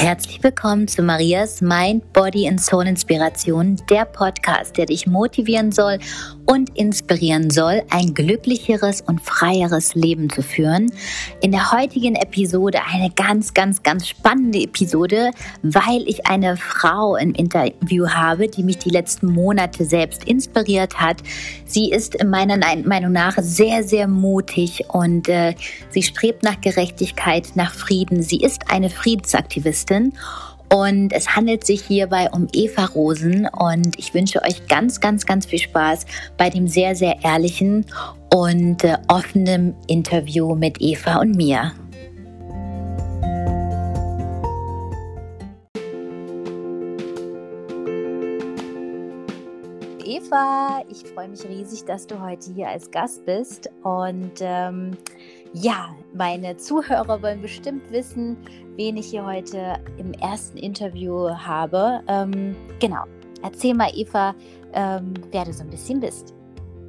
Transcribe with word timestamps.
Herzlich 0.00 0.42
willkommen 0.42 0.88
zu 0.88 1.02
Marias 1.02 1.60
Mind, 1.60 2.14
Body 2.14 2.48
and 2.48 2.58
Soul 2.58 2.86
Inspiration, 2.86 3.76
der 3.90 4.06
Podcast, 4.06 4.78
der 4.78 4.86
dich 4.86 5.06
motivieren 5.06 5.72
soll 5.72 5.98
und 6.50 6.76
inspirieren 6.76 7.48
soll, 7.50 7.84
ein 7.90 8.12
glücklicheres 8.12 9.02
und 9.02 9.20
freieres 9.20 9.94
Leben 9.94 10.28
zu 10.28 10.42
führen. 10.42 10.90
In 11.40 11.52
der 11.52 11.70
heutigen 11.70 12.16
Episode 12.16 12.80
eine 12.92 13.08
ganz, 13.10 13.54
ganz, 13.54 13.84
ganz 13.84 14.08
spannende 14.08 14.58
Episode, 14.58 15.30
weil 15.62 16.02
ich 16.08 16.26
eine 16.26 16.56
Frau 16.56 17.14
im 17.14 17.34
Interview 17.34 18.08
habe, 18.08 18.48
die 18.48 18.64
mich 18.64 18.78
die 18.78 18.90
letzten 18.90 19.28
Monate 19.28 19.84
selbst 19.84 20.24
inspiriert 20.24 20.98
hat. 20.98 21.18
Sie 21.66 21.88
ist 21.88 22.16
in 22.16 22.30
meiner 22.30 22.56
Meinung 22.84 23.12
nach 23.12 23.38
sehr, 23.40 23.84
sehr 23.84 24.08
mutig 24.08 24.86
und 24.88 25.28
äh, 25.28 25.54
sie 25.90 26.02
strebt 26.02 26.42
nach 26.42 26.60
Gerechtigkeit, 26.60 27.52
nach 27.54 27.72
Frieden. 27.72 28.24
Sie 28.24 28.40
ist 28.40 28.72
eine 28.72 28.90
Friedensaktivistin. 28.90 30.14
Und 30.72 31.12
es 31.12 31.34
handelt 31.34 31.64
sich 31.66 31.82
hierbei 31.82 32.30
um 32.30 32.46
Eva 32.52 32.84
Rosen 32.84 33.48
und 33.48 33.98
ich 33.98 34.14
wünsche 34.14 34.40
euch 34.42 34.68
ganz, 34.68 35.00
ganz, 35.00 35.26
ganz 35.26 35.46
viel 35.46 35.58
Spaß 35.58 36.06
bei 36.36 36.48
dem 36.48 36.68
sehr, 36.68 36.94
sehr 36.94 37.24
ehrlichen 37.24 37.86
und 38.32 38.84
äh, 38.84 38.96
offenen 39.08 39.74
Interview 39.88 40.54
mit 40.54 40.80
Eva 40.80 41.16
und 41.16 41.34
mir. 41.34 41.72
Eva, 50.04 50.84
ich 50.88 51.04
freue 51.10 51.28
mich 51.28 51.44
riesig, 51.44 51.84
dass 51.84 52.06
du 52.06 52.20
heute 52.20 52.52
hier 52.52 52.68
als 52.68 52.88
Gast 52.92 53.26
bist 53.26 53.68
und 53.82 54.34
ähm, 54.40 54.96
ja, 55.52 55.94
meine 56.14 56.56
Zuhörer 56.56 57.22
wollen 57.22 57.42
bestimmt 57.42 57.90
wissen, 57.90 58.36
wen 58.76 58.96
ich 58.96 59.06
hier 59.06 59.24
heute 59.24 59.82
im 59.98 60.12
ersten 60.12 60.58
Interview 60.58 61.30
habe. 61.30 62.02
Ähm, 62.06 62.54
genau, 62.78 63.04
erzähl 63.42 63.74
mal, 63.74 63.90
Eva, 63.94 64.34
ähm, 64.72 65.14
wer 65.32 65.44
du 65.44 65.52
so 65.52 65.64
ein 65.64 65.70
bisschen 65.70 66.00
bist. 66.00 66.34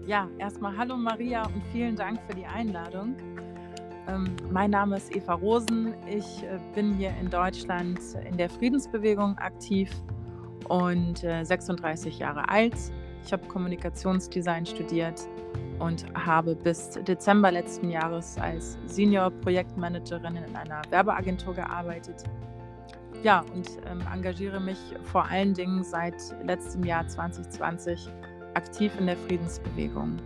Ja, 0.05 0.27
erstmal 0.37 0.75
hallo 0.77 0.95
Maria 0.95 1.45
und 1.45 1.63
vielen 1.71 1.95
Dank 1.95 2.19
für 2.27 2.35
die 2.35 2.45
Einladung. 2.45 3.15
Ähm, 4.07 4.35
mein 4.51 4.71
Name 4.71 4.97
ist 4.97 5.15
Eva 5.15 5.33
Rosen. 5.33 5.93
Ich 6.07 6.43
äh, 6.43 6.59
bin 6.75 6.93
hier 6.95 7.13
in 7.19 7.29
Deutschland 7.29 7.99
in 8.27 8.37
der 8.37 8.49
Friedensbewegung 8.49 9.37
aktiv 9.37 9.91
und 10.69 11.23
äh, 11.23 11.43
36 11.43 12.19
Jahre 12.19 12.47
alt. 12.49 12.75
Ich 13.25 13.33
habe 13.33 13.47
Kommunikationsdesign 13.47 14.65
studiert 14.65 15.21
und 15.79 16.05
habe 16.13 16.55
bis 16.55 16.91
Dezember 17.07 17.51
letzten 17.51 17.89
Jahres 17.89 18.37
als 18.37 18.77
Senior-Projektmanagerin 18.87 20.37
in 20.37 20.55
einer 20.55 20.81
Werbeagentur 20.89 21.53
gearbeitet. 21.55 22.23
Ja, 23.23 23.45
und 23.53 23.67
ähm, 23.89 24.01
engagiere 24.11 24.59
mich 24.59 24.79
vor 25.03 25.25
allen 25.25 25.53
Dingen 25.53 25.83
seit 25.83 26.15
letztem 26.43 26.83
Jahr 26.83 27.07
2020 27.07 28.09
aktiv 28.55 28.91
in 28.99 29.05
der 29.05 29.17
Friedensbewegung. 29.17 30.17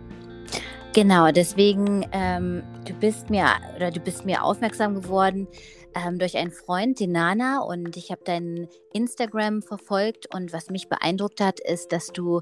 Genau, 0.94 1.30
deswegen 1.30 2.06
ähm, 2.12 2.62
du 2.86 2.94
bist 2.94 3.28
mir 3.28 3.48
oder 3.76 3.90
du 3.90 4.00
bist 4.00 4.24
mir 4.24 4.42
aufmerksam 4.42 4.94
geworden 4.94 5.46
ähm, 5.94 6.18
durch 6.18 6.38
einen 6.38 6.50
Freund, 6.50 7.00
den 7.00 7.12
Nana, 7.12 7.60
und 7.60 7.98
ich 7.98 8.10
habe 8.10 8.22
dein 8.24 8.68
Instagram 8.94 9.60
verfolgt 9.60 10.34
und 10.34 10.54
was 10.54 10.70
mich 10.70 10.88
beeindruckt 10.88 11.42
hat, 11.42 11.60
ist, 11.60 11.92
dass 11.92 12.12
du 12.12 12.40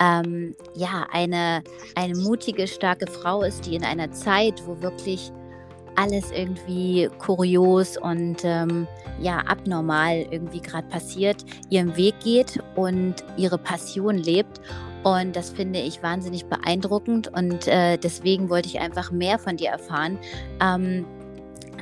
ähm, 0.00 0.54
ja 0.74 1.06
eine 1.10 1.62
eine 1.94 2.16
mutige, 2.16 2.66
starke 2.66 3.06
Frau 3.06 3.42
ist, 3.42 3.66
die 3.66 3.76
in 3.76 3.84
einer 3.84 4.10
Zeit, 4.12 4.62
wo 4.66 4.80
wirklich 4.82 5.32
alles 5.96 6.30
irgendwie 6.30 7.08
kurios 7.18 7.96
und 7.96 8.44
ähm, 8.44 8.86
ja 9.18 9.38
abnormal 9.38 10.26
irgendwie 10.30 10.60
gerade 10.60 10.86
passiert, 10.88 11.44
ihren 11.70 11.96
Weg 11.96 12.14
geht 12.20 12.62
und 12.74 13.24
ihre 13.36 13.56
Passion 13.56 14.18
lebt 14.18 14.60
und 15.06 15.36
das 15.36 15.50
finde 15.50 15.78
ich 15.78 16.02
wahnsinnig 16.02 16.46
beeindruckend 16.46 17.28
und 17.28 17.68
äh, 17.68 17.96
deswegen 17.96 18.50
wollte 18.50 18.68
ich 18.68 18.80
einfach 18.80 19.12
mehr 19.12 19.38
von 19.38 19.56
dir 19.56 19.68
erfahren. 19.68 20.18
Ähm, 20.60 21.06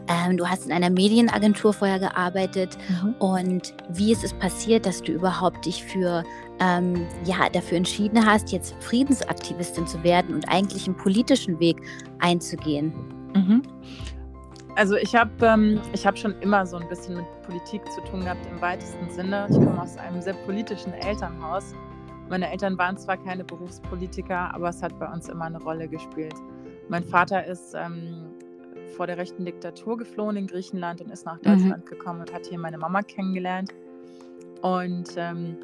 ähm, 0.08 0.36
du 0.36 0.46
hast 0.46 0.66
in 0.66 0.72
einer 0.72 0.90
Medienagentur 0.90 1.72
vorher 1.72 1.98
gearbeitet 1.98 2.76
mhm. 2.90 3.14
und 3.20 3.74
wie 3.88 4.12
ist 4.12 4.24
es 4.24 4.34
passiert, 4.34 4.84
dass 4.84 5.00
du 5.00 5.12
überhaupt 5.12 5.64
dich 5.64 5.82
für 5.84 6.22
ähm, 6.60 7.06
ja 7.24 7.48
dafür 7.52 7.78
entschieden 7.78 8.24
hast, 8.24 8.52
jetzt 8.52 8.74
Friedensaktivistin 8.80 9.86
zu 9.86 10.02
werden 10.02 10.34
und 10.34 10.48
eigentlich 10.48 10.86
einen 10.86 10.96
politischen 10.96 11.58
Weg 11.60 11.80
einzugehen? 12.20 12.92
Mhm. 13.34 13.62
Also 14.76 14.96
ich 14.96 15.14
habe 15.14 15.30
ähm, 15.42 15.80
hab 16.04 16.18
schon 16.18 16.34
immer 16.40 16.66
so 16.66 16.76
ein 16.76 16.88
bisschen 16.88 17.16
mit 17.16 17.42
Politik 17.42 17.82
zu 17.92 18.00
tun 18.02 18.20
gehabt 18.20 18.44
im 18.50 18.60
weitesten 18.60 19.08
Sinne. 19.10 19.46
Ich 19.48 19.56
komme 19.56 19.80
aus 19.80 19.96
einem 19.96 20.20
sehr 20.20 20.34
politischen 20.34 20.92
Elternhaus 20.94 21.74
meine 22.28 22.50
Eltern 22.50 22.78
waren 22.78 22.96
zwar 22.96 23.16
keine 23.16 23.44
Berufspolitiker, 23.44 24.54
aber 24.54 24.70
es 24.70 24.82
hat 24.82 24.98
bei 24.98 25.06
uns 25.06 25.28
immer 25.28 25.44
eine 25.44 25.62
Rolle 25.62 25.88
gespielt. 25.88 26.34
Mein 26.88 27.04
Vater 27.04 27.44
ist 27.44 27.74
ähm, 27.74 28.24
vor 28.96 29.06
der 29.06 29.18
rechten 29.18 29.44
Diktatur 29.44 29.98
geflohen 29.98 30.36
in 30.36 30.46
Griechenland 30.46 31.00
und 31.02 31.10
ist 31.10 31.26
nach 31.26 31.36
mhm. 31.38 31.44
Deutschland 31.44 31.84
mhm. 31.84 31.88
gekommen 31.88 32.20
und 32.20 32.32
hat 32.32 32.46
hier 32.46 32.58
meine 32.58 32.78
Mama 32.78 33.02
kennengelernt. 33.02 33.72
Und 34.62 35.10
ähm, 35.16 35.58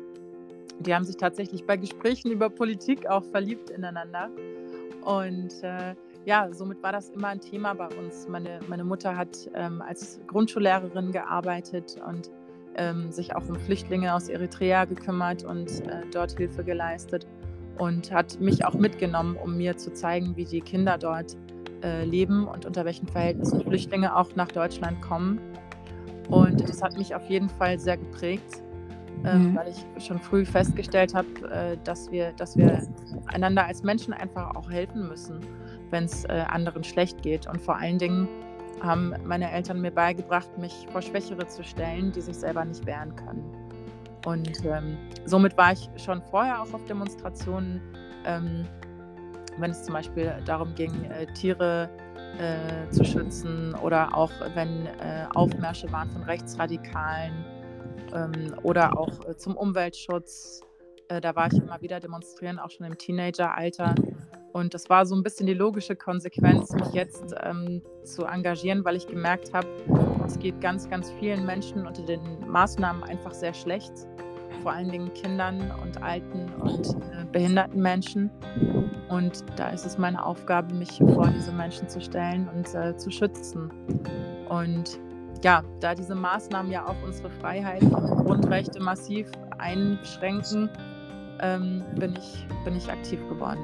die 0.80 0.94
haben 0.94 1.04
sich 1.04 1.16
tatsächlich 1.16 1.66
bei 1.66 1.76
Gesprächen 1.76 2.30
über 2.30 2.50
Politik 2.50 3.06
auch 3.06 3.24
verliebt 3.24 3.70
ineinander. 3.70 4.30
Und 5.04 5.62
äh, 5.62 5.94
ja, 6.24 6.48
somit 6.52 6.82
war 6.82 6.92
das 6.92 7.10
immer 7.10 7.28
ein 7.28 7.40
Thema 7.40 7.74
bei 7.74 7.88
uns. 7.96 8.28
Meine, 8.28 8.60
meine 8.68 8.84
Mutter 8.84 9.16
hat 9.16 9.50
ähm, 9.54 9.82
als 9.82 10.20
Grundschullehrerin 10.26 11.12
gearbeitet 11.12 11.96
und 12.06 12.30
ähm, 12.76 13.10
sich 13.10 13.34
auch 13.34 13.46
um 13.48 13.56
Flüchtlinge 13.56 14.14
aus 14.14 14.28
Eritrea 14.28 14.84
gekümmert 14.84 15.44
und 15.44 15.80
äh, 15.86 16.02
dort 16.12 16.36
Hilfe 16.36 16.64
geleistet 16.64 17.26
und 17.78 18.12
hat 18.12 18.38
mich 18.40 18.64
auch 18.64 18.74
mitgenommen, 18.74 19.36
um 19.36 19.56
mir 19.56 19.76
zu 19.76 19.92
zeigen, 19.92 20.36
wie 20.36 20.44
die 20.44 20.60
Kinder 20.60 20.98
dort 20.98 21.36
äh, 21.82 22.04
leben 22.04 22.46
und 22.46 22.66
unter 22.66 22.84
welchen 22.84 23.08
Verhältnissen 23.08 23.62
Flüchtlinge 23.62 24.14
auch 24.14 24.34
nach 24.36 24.48
Deutschland 24.48 25.00
kommen. 25.00 25.40
Und 26.28 26.68
das 26.68 26.82
hat 26.82 26.96
mich 26.96 27.14
auf 27.14 27.28
jeden 27.28 27.48
Fall 27.48 27.78
sehr 27.78 27.96
geprägt, 27.96 28.62
äh, 29.24 29.34
mhm. 29.34 29.56
weil 29.56 29.68
ich 29.68 30.04
schon 30.04 30.18
früh 30.18 30.44
festgestellt 30.44 31.14
habe, 31.14 31.28
äh, 31.50 31.76
dass, 31.84 32.10
wir, 32.10 32.32
dass 32.32 32.56
wir 32.56 32.82
einander 33.26 33.66
als 33.66 33.82
Menschen 33.82 34.12
einfach 34.12 34.54
auch 34.54 34.70
helfen 34.70 35.08
müssen, 35.08 35.40
wenn 35.90 36.04
es 36.04 36.24
äh, 36.24 36.44
anderen 36.48 36.84
schlecht 36.84 37.22
geht. 37.22 37.46
Und 37.46 37.60
vor 37.60 37.76
allen 37.76 37.98
Dingen 37.98 38.28
haben 38.82 39.14
meine 39.24 39.50
Eltern 39.50 39.80
mir 39.80 39.90
beigebracht, 39.90 40.56
mich 40.58 40.86
vor 40.90 41.02
Schwächere 41.02 41.46
zu 41.46 41.62
stellen, 41.62 42.12
die 42.12 42.20
sich 42.20 42.36
selber 42.36 42.64
nicht 42.64 42.84
wehren 42.86 43.14
können. 43.16 43.44
Und 44.26 44.64
ähm, 44.64 44.96
somit 45.24 45.56
war 45.56 45.72
ich 45.72 45.88
schon 45.96 46.22
vorher 46.22 46.62
auch 46.62 46.72
auf 46.72 46.84
Demonstrationen, 46.84 47.80
ähm, 48.26 48.64
wenn 49.58 49.70
es 49.70 49.82
zum 49.84 49.94
Beispiel 49.94 50.32
darum 50.44 50.74
ging, 50.74 50.92
äh, 51.04 51.26
Tiere 51.34 51.88
äh, 52.38 52.90
zu 52.90 53.04
schützen 53.04 53.74
oder 53.82 54.14
auch 54.14 54.30
wenn 54.54 54.86
äh, 54.86 55.26
Aufmärsche 55.34 55.90
waren 55.92 56.10
von 56.10 56.22
Rechtsradikalen 56.22 57.32
ähm, 58.14 58.54
oder 58.62 58.98
auch 58.98 59.28
äh, 59.28 59.36
zum 59.36 59.56
Umweltschutz. 59.56 60.62
Äh, 61.08 61.20
da 61.20 61.34
war 61.34 61.48
ich 61.52 61.58
immer 61.58 61.80
wieder 61.80 62.00
demonstrieren, 62.00 62.58
auch 62.58 62.70
schon 62.70 62.86
im 62.86 62.96
Teenageralter. 62.96 63.94
Und 64.52 64.74
das 64.74 64.90
war 64.90 65.06
so 65.06 65.14
ein 65.14 65.22
bisschen 65.22 65.46
die 65.46 65.54
logische 65.54 65.94
Konsequenz, 65.94 66.72
mich 66.72 66.92
jetzt 66.92 67.34
ähm, 67.42 67.82
zu 68.04 68.24
engagieren, 68.24 68.84
weil 68.84 68.96
ich 68.96 69.06
gemerkt 69.06 69.52
habe, 69.54 69.68
es 70.26 70.38
geht 70.38 70.60
ganz, 70.60 70.88
ganz 70.88 71.10
vielen 71.12 71.46
Menschen 71.46 71.86
unter 71.86 72.02
den 72.02 72.20
Maßnahmen 72.48 73.02
einfach 73.04 73.32
sehr 73.32 73.54
schlecht. 73.54 73.92
Vor 74.62 74.72
allen 74.72 74.90
Dingen 74.90 75.12
Kindern 75.14 75.72
und 75.82 76.02
alten 76.02 76.52
und 76.60 76.88
äh, 76.88 77.24
behinderten 77.32 77.80
Menschen. 77.80 78.30
Und 79.08 79.44
da 79.56 79.70
ist 79.70 79.86
es 79.86 79.98
meine 79.98 80.24
Aufgabe, 80.24 80.74
mich 80.74 80.98
vor 80.98 81.28
diese 81.28 81.52
Menschen 81.52 81.88
zu 81.88 82.00
stellen 82.00 82.48
und 82.48 82.74
äh, 82.74 82.96
zu 82.96 83.10
schützen. 83.10 83.70
Und 84.48 85.00
ja, 85.42 85.62
da 85.80 85.94
diese 85.94 86.14
Maßnahmen 86.14 86.70
ja 86.70 86.86
auch 86.86 86.96
unsere 87.04 87.30
Freiheit 87.30 87.82
und 87.82 88.24
Grundrechte 88.24 88.80
massiv 88.80 89.26
einschränken, 89.58 90.68
ähm, 91.40 91.82
bin, 91.96 92.16
ich, 92.16 92.46
bin 92.64 92.76
ich 92.76 92.90
aktiv 92.90 93.18
geworden. 93.28 93.60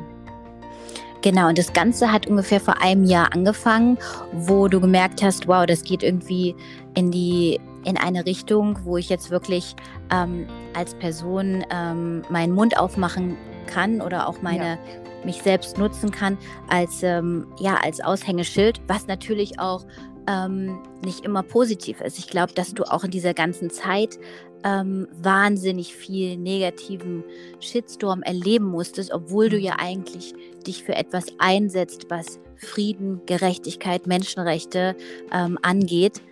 Genau, 1.23 1.49
und 1.49 1.59
das 1.59 1.73
Ganze 1.73 2.13
hat 2.13 2.27
ungefähr 2.27 2.61
vor 2.61 2.81
einem 2.81 3.05
Jahr 3.05 3.33
angefangen, 3.33 3.99
wo 4.33 4.69
du 4.69 4.81
gemerkt 4.81 5.23
hast, 5.23 5.49
wow, 5.49 5.67
das 5.67 5.83
geht 5.83 6.03
irgendwie 6.03 6.55
in 6.95 7.11
die 7.11 7.61
in 7.85 7.97
eine 7.97 8.27
Richtung, 8.27 8.79
wo 8.83 8.97
ich 8.97 9.09
jetzt 9.09 9.31
wirklich 9.31 9.77
ähm, 10.11 10.47
als 10.75 10.95
Person 10.95 11.65
ähm, 11.71 12.23
meinen 12.31 12.53
Mund 12.53 12.77
aufmachen 12.79 13.37
kann 13.67 14.01
oder 14.01 14.29
auch 14.29 14.43
meine 14.43 14.71
ja. 14.71 14.79
mich 15.25 15.41
selbst 15.43 15.79
nutzen 15.79 16.11
kann 16.11 16.37
als 16.69 17.05
ähm, 17.05 17.47
ja 17.59 17.77
als 17.83 18.01
Aushängeschild, 18.01 18.81
was 18.89 19.07
natürlich 19.07 19.61
auch 19.61 19.85
ähm, 20.27 20.79
nicht 21.05 21.25
immer 21.25 21.43
positiv 21.43 22.01
ist. 22.01 22.19
Ich 22.19 22.29
glaube, 22.29 22.53
dass 22.53 22.75
du 22.75 22.85
auch 22.85 23.05
in 23.05 23.11
dieser 23.11 23.35
ganzen 23.35 23.71
Zeit 23.71 24.19
ähm, 24.65 25.07
wahnsinnig 25.23 25.95
viel 25.95 26.37
negativen 26.37 27.23
Shitstorm 27.61 28.23
erleben 28.23 28.67
musstest, 28.67 29.13
obwohl 29.13 29.49
du 29.49 29.59
ja 29.59 29.75
mhm. 29.75 29.81
eigentlich 29.81 30.35
dich 30.67 30.83
für 30.83 30.95
etwas 30.95 31.27
einsetzt, 31.39 32.07
was 32.09 32.41
Frieden, 32.57 33.21
Gerechtigkeit, 33.27 34.07
Menschenrechte 34.07 34.97
ähm, 35.33 35.59
angeht. 35.63 36.23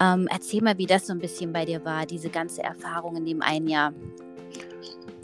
Ähm, 0.00 0.26
erzähl 0.30 0.62
mal, 0.62 0.78
wie 0.78 0.86
das 0.86 1.06
so 1.06 1.12
ein 1.12 1.20
bisschen 1.20 1.52
bei 1.52 1.64
dir 1.64 1.84
war, 1.84 2.06
diese 2.06 2.30
ganze 2.30 2.62
Erfahrung 2.62 3.16
in 3.16 3.26
dem 3.26 3.42
einen 3.42 3.68
Jahr. 3.68 3.92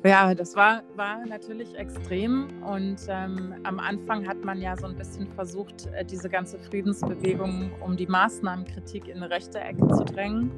Ja, 0.02 0.35
das 0.35 0.56
war, 0.56 0.82
war 0.97 1.26
natürlich 1.26 1.75
extrem 1.75 2.49
und 2.64 2.97
ähm, 3.08 3.55
am 3.64 3.79
Anfang 3.79 4.26
hat 4.26 4.43
man 4.43 4.62
ja 4.62 4.75
so 4.75 4.87
ein 4.87 4.97
bisschen 4.97 5.26
versucht, 5.26 5.88
äh, 5.93 6.06
diese 6.06 6.31
ganze 6.31 6.58
Friedensbewegung 6.58 7.70
um 7.81 7.99
die 7.99 8.06
Maßnahmenkritik 8.06 9.08
in 9.08 9.19
eine 9.19 9.29
rechte 9.29 9.61
Ecke 9.61 9.87
zu 9.88 10.05
drängen, 10.06 10.50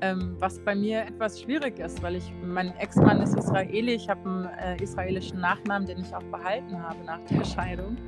ähm, 0.00 0.36
was 0.38 0.58
bei 0.58 0.74
mir 0.74 1.02
etwas 1.02 1.42
schwierig 1.42 1.78
ist, 1.80 2.02
weil 2.02 2.16
ich, 2.16 2.32
mein 2.42 2.74
Ex-Mann 2.78 3.20
ist 3.20 3.36
Israeli, 3.36 3.92
ich 3.92 4.08
habe 4.08 4.26
einen 4.26 4.44
äh, 4.46 4.82
israelischen 4.82 5.40
Nachnamen, 5.40 5.86
den 5.86 6.00
ich 6.00 6.14
auch 6.14 6.24
behalten 6.24 6.82
habe 6.82 7.04
nach 7.04 7.20
der 7.30 7.44
Scheidung. 7.44 7.98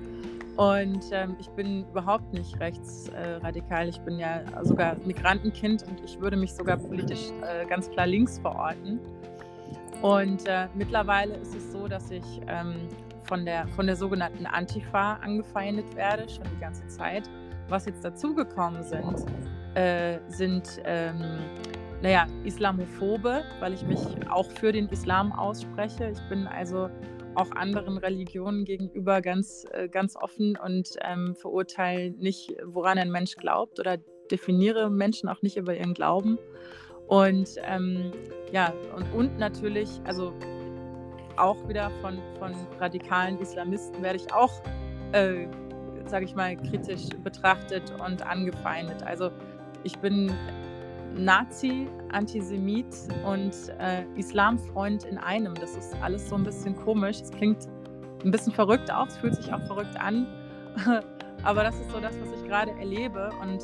Und 0.56 1.04
ähm, 1.10 1.36
ich 1.40 1.48
bin 1.50 1.84
überhaupt 1.90 2.32
nicht 2.32 2.58
rechtsradikal. 2.60 3.86
Äh, 3.86 3.90
ich 3.90 4.00
bin 4.00 4.18
ja 4.18 4.40
sogar 4.62 4.96
Migrantenkind 5.04 5.82
und 5.82 6.00
ich 6.04 6.20
würde 6.20 6.36
mich 6.36 6.54
sogar 6.54 6.76
politisch 6.76 7.32
äh, 7.42 7.66
ganz 7.66 7.90
klar 7.90 8.06
links 8.06 8.38
verorten. 8.38 9.00
Und 10.02 10.46
äh, 10.46 10.68
mittlerweile 10.74 11.36
ist 11.36 11.54
es 11.54 11.72
so, 11.72 11.88
dass 11.88 12.10
ich 12.10 12.24
ähm, 12.46 12.88
von, 13.24 13.44
der, 13.44 13.66
von 13.68 13.86
der 13.86 13.96
sogenannten 13.96 14.46
Antifa 14.46 15.14
angefeindet 15.14 15.94
werde, 15.96 16.28
schon 16.28 16.44
die 16.54 16.60
ganze 16.60 16.86
Zeit. 16.88 17.28
Was 17.68 17.86
jetzt 17.86 18.04
dazugekommen 18.04 18.82
sind, 18.82 19.24
äh, 19.74 20.18
sind 20.28 20.82
ähm, 20.84 21.38
naja, 22.02 22.26
Islamophobe, 22.44 23.44
weil 23.60 23.72
ich 23.72 23.82
mich 23.82 23.98
auch 24.28 24.50
für 24.50 24.72
den 24.72 24.88
Islam 24.90 25.32
ausspreche. 25.32 26.10
Ich 26.10 26.28
bin 26.28 26.46
also 26.46 26.90
auch 27.34 27.50
anderen 27.52 27.96
Religionen 27.96 28.64
gegenüber 28.64 29.22
ganz, 29.22 29.64
äh, 29.72 29.88
ganz 29.88 30.14
offen 30.14 30.56
und 30.62 30.90
ähm, 31.00 31.34
verurteile 31.34 32.10
nicht, 32.10 32.54
woran 32.64 32.98
ein 32.98 33.10
Mensch 33.10 33.36
glaubt 33.36 33.80
oder 33.80 33.96
definiere 34.30 34.90
Menschen 34.90 35.28
auch 35.28 35.42
nicht 35.42 35.56
über 35.56 35.74
ihren 35.74 35.94
Glauben. 35.94 36.38
Und 37.06 37.56
ähm, 37.62 38.12
ja, 38.52 38.72
und, 38.96 39.12
und 39.12 39.38
natürlich, 39.38 39.88
also 40.04 40.32
auch 41.36 41.56
wieder 41.68 41.90
von, 42.00 42.18
von 42.38 42.54
radikalen 42.78 43.38
Islamisten 43.38 44.02
werde 44.02 44.16
ich 44.16 44.32
auch, 44.32 44.52
äh, 45.12 45.46
sage 46.06 46.24
ich 46.24 46.34
mal, 46.34 46.56
kritisch 46.56 47.08
betrachtet 47.22 47.92
und 48.04 48.22
angefeindet. 48.24 49.02
Also 49.02 49.30
ich 49.82 49.98
bin 49.98 50.32
Nazi, 51.16 51.88
Antisemit 52.12 52.86
und 53.24 53.54
äh, 53.78 54.04
Islamfreund 54.16 55.04
in 55.04 55.18
einem. 55.18 55.54
Das 55.54 55.76
ist 55.76 55.94
alles 56.02 56.28
so 56.28 56.36
ein 56.36 56.44
bisschen 56.44 56.76
komisch. 56.76 57.20
Es 57.20 57.30
klingt 57.30 57.68
ein 58.24 58.30
bisschen 58.30 58.52
verrückt 58.52 58.90
auch, 58.90 59.06
es 59.06 59.16
fühlt 59.16 59.34
sich 59.36 59.52
auch 59.52 59.64
verrückt 59.66 59.98
an. 60.00 60.26
Aber 61.44 61.62
das 61.62 61.78
ist 61.78 61.90
so 61.90 62.00
das, 62.00 62.14
was 62.20 62.40
ich 62.40 62.48
gerade 62.48 62.72
erlebe. 62.78 63.30
Und 63.42 63.62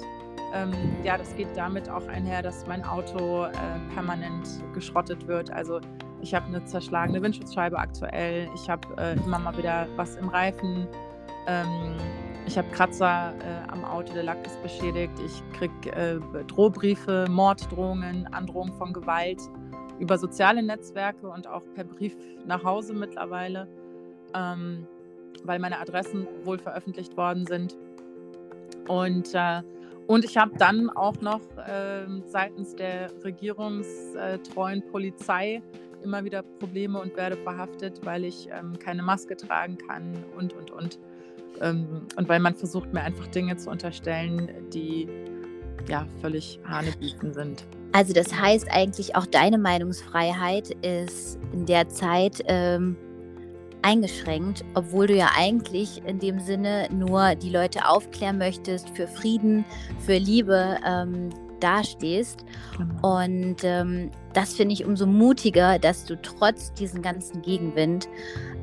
ähm, 0.52 0.72
ja, 1.04 1.16
das 1.16 1.34
geht 1.36 1.48
damit 1.56 1.88
auch 1.88 2.06
einher, 2.08 2.42
dass 2.42 2.66
mein 2.66 2.84
Auto 2.84 3.44
äh, 3.44 3.52
permanent 3.94 4.48
geschrottet 4.74 5.26
wird. 5.26 5.50
Also 5.52 5.80
ich 6.22 6.34
habe 6.34 6.46
eine 6.46 6.64
zerschlagene 6.64 7.22
Windschutzscheibe 7.22 7.78
aktuell. 7.78 8.48
Ich 8.54 8.68
habe 8.68 8.86
äh, 8.98 9.14
immer 9.24 9.38
mal 9.38 9.56
wieder 9.56 9.86
was 9.96 10.16
im 10.16 10.28
Reifen. 10.28 10.86
Ähm, 11.46 11.96
ich 12.46 12.58
habe 12.58 12.68
Kratzer 12.70 13.32
äh, 13.38 13.70
am 13.70 13.84
Auto, 13.84 14.12
der 14.12 14.24
Lack 14.24 14.44
ist 14.44 14.60
beschädigt. 14.62 15.12
Ich 15.24 15.42
kriege 15.56 15.92
äh, 15.92 16.44
Drohbriefe, 16.44 17.26
Morddrohungen, 17.28 18.26
Androhungen 18.32 18.74
von 18.74 18.92
Gewalt 18.92 19.40
über 19.98 20.18
soziale 20.18 20.62
Netzwerke 20.62 21.28
und 21.28 21.46
auch 21.46 21.62
per 21.74 21.84
Brief 21.84 22.16
nach 22.46 22.64
Hause 22.64 22.94
mittlerweile, 22.94 23.68
ähm, 24.34 24.86
weil 25.44 25.58
meine 25.58 25.78
Adressen 25.78 26.26
wohl 26.44 26.58
veröffentlicht 26.58 27.16
worden 27.16 27.46
sind. 27.46 27.76
Und, 28.88 29.34
äh, 29.34 29.62
und 30.10 30.24
ich 30.24 30.36
habe 30.36 30.50
dann 30.58 30.90
auch 30.90 31.20
noch 31.20 31.40
ähm, 31.68 32.24
seitens 32.26 32.74
der 32.74 33.12
regierungstreuen 33.22 34.82
Polizei 34.90 35.62
immer 36.02 36.24
wieder 36.24 36.42
Probleme 36.42 37.00
und 37.00 37.16
werde 37.16 37.36
verhaftet, 37.36 38.00
weil 38.04 38.24
ich 38.24 38.48
ähm, 38.50 38.76
keine 38.76 39.04
Maske 39.04 39.36
tragen 39.36 39.78
kann 39.78 40.24
und, 40.36 40.52
und, 40.54 40.72
und. 40.72 40.98
Ähm, 41.60 42.08
und 42.16 42.28
weil 42.28 42.40
man 42.40 42.56
versucht, 42.56 42.92
mir 42.92 43.02
einfach 43.02 43.28
Dinge 43.28 43.56
zu 43.56 43.70
unterstellen, 43.70 44.50
die 44.72 45.08
ja 45.88 46.04
völlig 46.20 46.58
hanebüchen 46.64 47.32
sind. 47.32 47.64
Also 47.92 48.12
das 48.12 48.34
heißt 48.34 48.66
eigentlich 48.68 49.14
auch 49.14 49.26
deine 49.26 49.58
Meinungsfreiheit 49.58 50.70
ist 50.84 51.38
in 51.52 51.66
der 51.66 51.88
Zeit 51.88 52.42
ähm, 52.46 52.96
eingeschränkt, 53.82 54.64
obwohl 54.74 55.06
du 55.06 55.14
ja 55.14 55.30
eigentlich 55.36 56.02
in 56.04 56.18
dem 56.18 56.40
Sinne 56.40 56.88
nur 56.92 57.34
die 57.34 57.50
Leute 57.50 57.88
aufklären 57.88 58.38
möchtest, 58.38 58.90
für 58.90 59.06
Frieden, 59.06 59.64
für 59.98 60.18
Liebe 60.18 60.78
ähm, 60.86 61.30
dastehst. 61.60 62.44
Genau. 62.76 63.22
Und 63.22 63.56
ähm, 63.62 64.10
das 64.32 64.54
finde 64.54 64.74
ich 64.74 64.84
umso 64.84 65.06
mutiger, 65.06 65.78
dass 65.78 66.04
du 66.04 66.20
trotz 66.20 66.72
diesen 66.74 67.02
ganzen 67.02 67.42
Gegenwind 67.42 68.08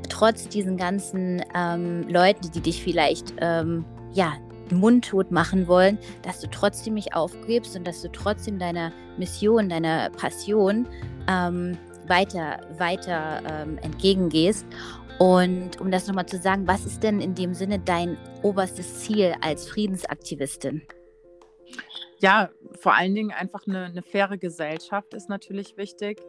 trotz 0.08 0.48
diesen 0.48 0.76
ganzen 0.76 1.42
ähm, 1.54 2.08
Leuten, 2.08 2.50
die 2.50 2.60
dich 2.60 2.82
vielleicht 2.82 3.34
ähm, 3.40 3.84
ja, 4.12 4.34
mundtot 4.72 5.30
machen 5.30 5.66
wollen, 5.66 5.98
dass 6.22 6.40
du 6.40 6.48
trotzdem 6.48 6.94
nicht 6.94 7.14
aufgibst 7.14 7.76
und 7.76 7.86
dass 7.86 8.02
du 8.02 8.10
trotzdem 8.10 8.58
deiner 8.58 8.92
Mission, 9.16 9.68
deiner 9.68 10.10
Passion 10.10 10.86
ähm, 11.28 11.76
weiter, 12.06 12.60
weiter 12.78 13.42
ähm, 13.46 13.78
entgegengehst. 13.78 14.66
Und 15.18 15.80
um 15.80 15.90
das 15.90 16.06
nochmal 16.06 16.26
zu 16.26 16.38
sagen, 16.38 16.66
was 16.66 16.86
ist 16.86 17.02
denn 17.02 17.20
in 17.20 17.34
dem 17.34 17.54
Sinne 17.54 17.78
dein 17.80 18.16
oberstes 18.42 19.00
Ziel 19.00 19.34
als 19.40 19.68
Friedensaktivistin? 19.68 20.82
Ja, 22.20 22.50
vor 22.80 22.94
allen 22.94 23.14
Dingen 23.14 23.32
einfach 23.32 23.66
eine, 23.66 23.84
eine 23.84 24.02
faire 24.02 24.38
Gesellschaft 24.38 25.14
ist 25.14 25.28
natürlich 25.28 25.76
wichtig. 25.76 26.20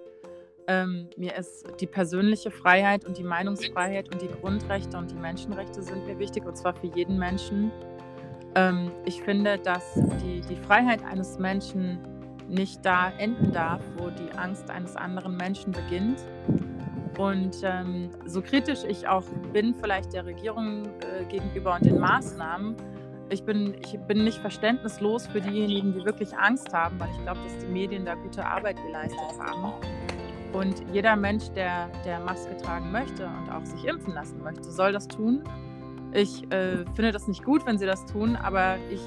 Ähm, 0.67 1.09
mir 1.17 1.35
ist 1.35 1.65
die 1.79 1.87
persönliche 1.87 2.51
Freiheit 2.51 3.05
und 3.05 3.17
die 3.17 3.23
Meinungsfreiheit 3.23 4.11
und 4.13 4.21
die 4.21 4.27
Grundrechte 4.27 4.97
und 4.97 5.09
die 5.09 5.15
Menschenrechte 5.15 5.81
sind 5.81 6.05
mir 6.05 6.19
wichtig 6.19 6.45
und 6.45 6.55
zwar 6.57 6.75
für 6.75 6.87
jeden 6.87 7.17
Menschen. 7.17 7.71
Ähm, 8.55 8.91
ich 9.05 9.21
finde, 9.23 9.57
dass 9.57 9.95
die, 10.23 10.41
die 10.41 10.55
Freiheit 10.55 11.03
eines 11.03 11.39
Menschen 11.39 11.99
nicht 12.47 12.85
da 12.85 13.11
enden 13.17 13.51
darf, 13.51 13.81
wo 13.97 14.09
die 14.09 14.31
Angst 14.37 14.69
eines 14.69 14.95
anderen 14.95 15.37
Menschen 15.37 15.71
beginnt. 15.71 16.19
Und 17.19 17.57
ähm, 17.63 18.09
so 18.25 18.41
kritisch 18.41 18.85
ich 18.87 19.05
auch 19.05 19.25
bin, 19.51 19.75
vielleicht 19.75 20.13
der 20.13 20.25
Regierung 20.25 20.85
äh, 20.85 21.25
gegenüber 21.25 21.75
und 21.75 21.85
den 21.85 21.99
Maßnahmen, 21.99 22.77
ich 23.29 23.43
bin, 23.43 23.75
ich 23.81 23.99
bin 24.07 24.23
nicht 24.23 24.37
verständnislos 24.39 25.27
für 25.27 25.41
diejenigen, 25.41 25.93
die 25.93 26.05
wirklich 26.05 26.35
Angst 26.37 26.73
haben, 26.73 26.97
weil 26.97 27.09
ich 27.11 27.21
glaube, 27.23 27.41
dass 27.43 27.57
die 27.57 27.67
Medien 27.67 28.05
da 28.05 28.15
gute 28.15 28.45
Arbeit 28.45 28.77
geleistet 28.85 29.19
haben. 29.37 29.73
Und 30.53 30.81
jeder 30.93 31.17
Mensch, 31.17 31.49
der, 31.49 31.89
der 32.05 32.21
Maske 32.21 32.55
tragen 32.55 32.89
möchte 32.89 33.25
und 33.25 33.51
auch 33.51 33.65
sich 33.65 33.83
impfen 33.83 34.13
lassen 34.13 34.41
möchte, 34.41 34.71
soll 34.71 34.93
das 34.93 35.05
tun. 35.09 35.43
Ich 36.13 36.49
äh, 36.53 36.85
finde 36.95 37.11
das 37.11 37.27
nicht 37.27 37.43
gut, 37.43 37.65
wenn 37.65 37.77
sie 37.77 37.85
das 37.85 38.05
tun, 38.05 38.37
aber 38.37 38.77
ich 38.89 39.01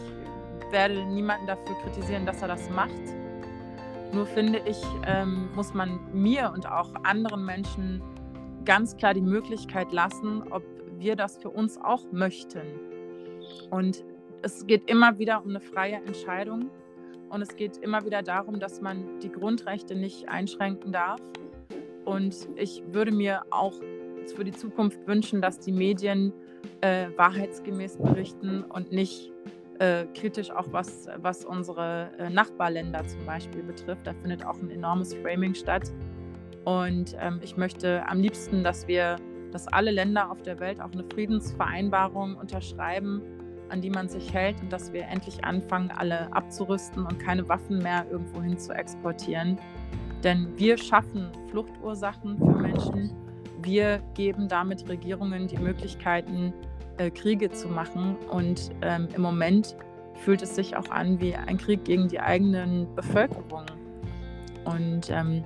werde 0.70 1.02
niemanden 1.06 1.46
dafür 1.46 1.74
kritisieren, 1.82 2.26
dass 2.26 2.42
er 2.42 2.48
das 2.48 2.68
macht. 2.68 3.21
Nur 4.12 4.26
finde 4.26 4.60
ich, 4.66 4.78
ähm, 5.06 5.48
muss 5.54 5.72
man 5.72 5.98
mir 6.12 6.52
und 6.54 6.70
auch 6.70 6.92
anderen 7.02 7.46
Menschen 7.46 8.02
ganz 8.64 8.96
klar 8.96 9.14
die 9.14 9.22
Möglichkeit 9.22 9.90
lassen, 9.92 10.42
ob 10.50 10.62
wir 10.98 11.16
das 11.16 11.38
für 11.38 11.48
uns 11.48 11.78
auch 11.78 12.04
möchten. 12.12 12.62
Und 13.70 14.04
es 14.42 14.66
geht 14.66 14.88
immer 14.90 15.18
wieder 15.18 15.42
um 15.42 15.50
eine 15.50 15.60
freie 15.60 15.96
Entscheidung. 15.96 16.70
Und 17.30 17.40
es 17.40 17.56
geht 17.56 17.78
immer 17.78 18.04
wieder 18.04 18.22
darum, 18.22 18.60
dass 18.60 18.82
man 18.82 19.18
die 19.20 19.32
Grundrechte 19.32 19.94
nicht 19.94 20.28
einschränken 20.28 20.92
darf. 20.92 21.20
Und 22.04 22.48
ich 22.56 22.82
würde 22.92 23.12
mir 23.12 23.42
auch 23.50 23.72
für 24.36 24.44
die 24.44 24.52
Zukunft 24.52 25.06
wünschen, 25.06 25.40
dass 25.40 25.58
die 25.58 25.72
Medien 25.72 26.32
äh, 26.82 27.08
wahrheitsgemäß 27.16 27.96
berichten 27.96 28.62
und 28.62 28.92
nicht 28.92 29.32
äh, 29.82 30.06
kritisch 30.14 30.50
auch 30.50 30.66
was, 30.70 31.08
was 31.16 31.44
unsere 31.44 32.10
äh, 32.18 32.30
Nachbarländer 32.30 33.04
zum 33.06 33.26
Beispiel 33.26 33.62
betrifft. 33.62 34.06
Da 34.06 34.14
findet 34.14 34.46
auch 34.46 34.60
ein 34.62 34.70
enormes 34.70 35.14
Framing 35.14 35.54
statt. 35.54 35.90
Und 36.64 37.16
ähm, 37.20 37.40
ich 37.42 37.56
möchte 37.56 38.06
am 38.06 38.20
liebsten, 38.20 38.62
dass 38.62 38.86
wir, 38.86 39.16
dass 39.50 39.66
alle 39.66 39.90
Länder 39.90 40.30
auf 40.30 40.40
der 40.42 40.60
Welt 40.60 40.80
auch 40.80 40.92
eine 40.92 41.04
Friedensvereinbarung 41.12 42.36
unterschreiben 42.36 43.20
an 43.72 43.80
die 43.80 43.88
man 43.88 44.06
sich 44.06 44.34
hält 44.34 44.60
und 44.60 44.70
dass 44.70 44.92
wir 44.92 45.04
endlich 45.06 45.42
anfangen, 45.44 45.90
alle 45.90 46.30
abzurüsten 46.32 47.06
und 47.06 47.18
keine 47.18 47.48
Waffen 47.48 47.78
mehr 47.78 48.04
irgendwo 48.10 48.42
hin 48.42 48.58
zu 48.58 48.72
exportieren. 48.74 49.58
Denn 50.22 50.46
wir 50.58 50.76
schaffen 50.76 51.30
Fluchtursachen 51.48 52.36
für 52.36 52.58
Menschen. 52.60 53.10
Wir 53.62 54.02
geben 54.12 54.46
damit 54.46 54.86
Regierungen 54.90 55.48
die 55.48 55.56
Möglichkeiten, 55.56 56.52
äh, 56.98 57.10
Kriege 57.10 57.50
zu 57.50 57.68
machen. 57.68 58.16
Und 58.30 58.70
ähm, 58.82 59.08
im 59.14 59.22
Moment 59.22 59.76
fühlt 60.16 60.42
es 60.42 60.54
sich 60.54 60.76
auch 60.76 60.88
an 60.90 61.20
wie 61.20 61.34
ein 61.34 61.58
Krieg 61.58 61.84
gegen 61.84 62.08
die 62.08 62.20
eigenen 62.20 62.92
Bevölkerung. 62.94 63.66
Und 64.64 65.10
ähm, 65.10 65.44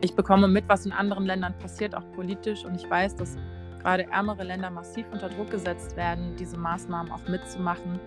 ich 0.00 0.14
bekomme 0.14 0.48
mit, 0.48 0.68
was 0.68 0.86
in 0.86 0.92
anderen 0.92 1.26
Ländern 1.26 1.54
passiert, 1.58 1.94
auch 1.94 2.04
politisch. 2.12 2.64
Und 2.64 2.74
ich 2.76 2.88
weiß, 2.88 3.16
dass 3.16 3.36
gerade 3.80 4.04
ärmere 4.10 4.44
Länder 4.44 4.70
massiv 4.70 5.06
unter 5.12 5.28
Druck 5.28 5.50
gesetzt 5.50 5.96
werden, 5.96 6.36
diese 6.36 6.56
Maßnahmen 6.56 7.12
auch 7.12 7.26
mitzumachen. 7.28 8.00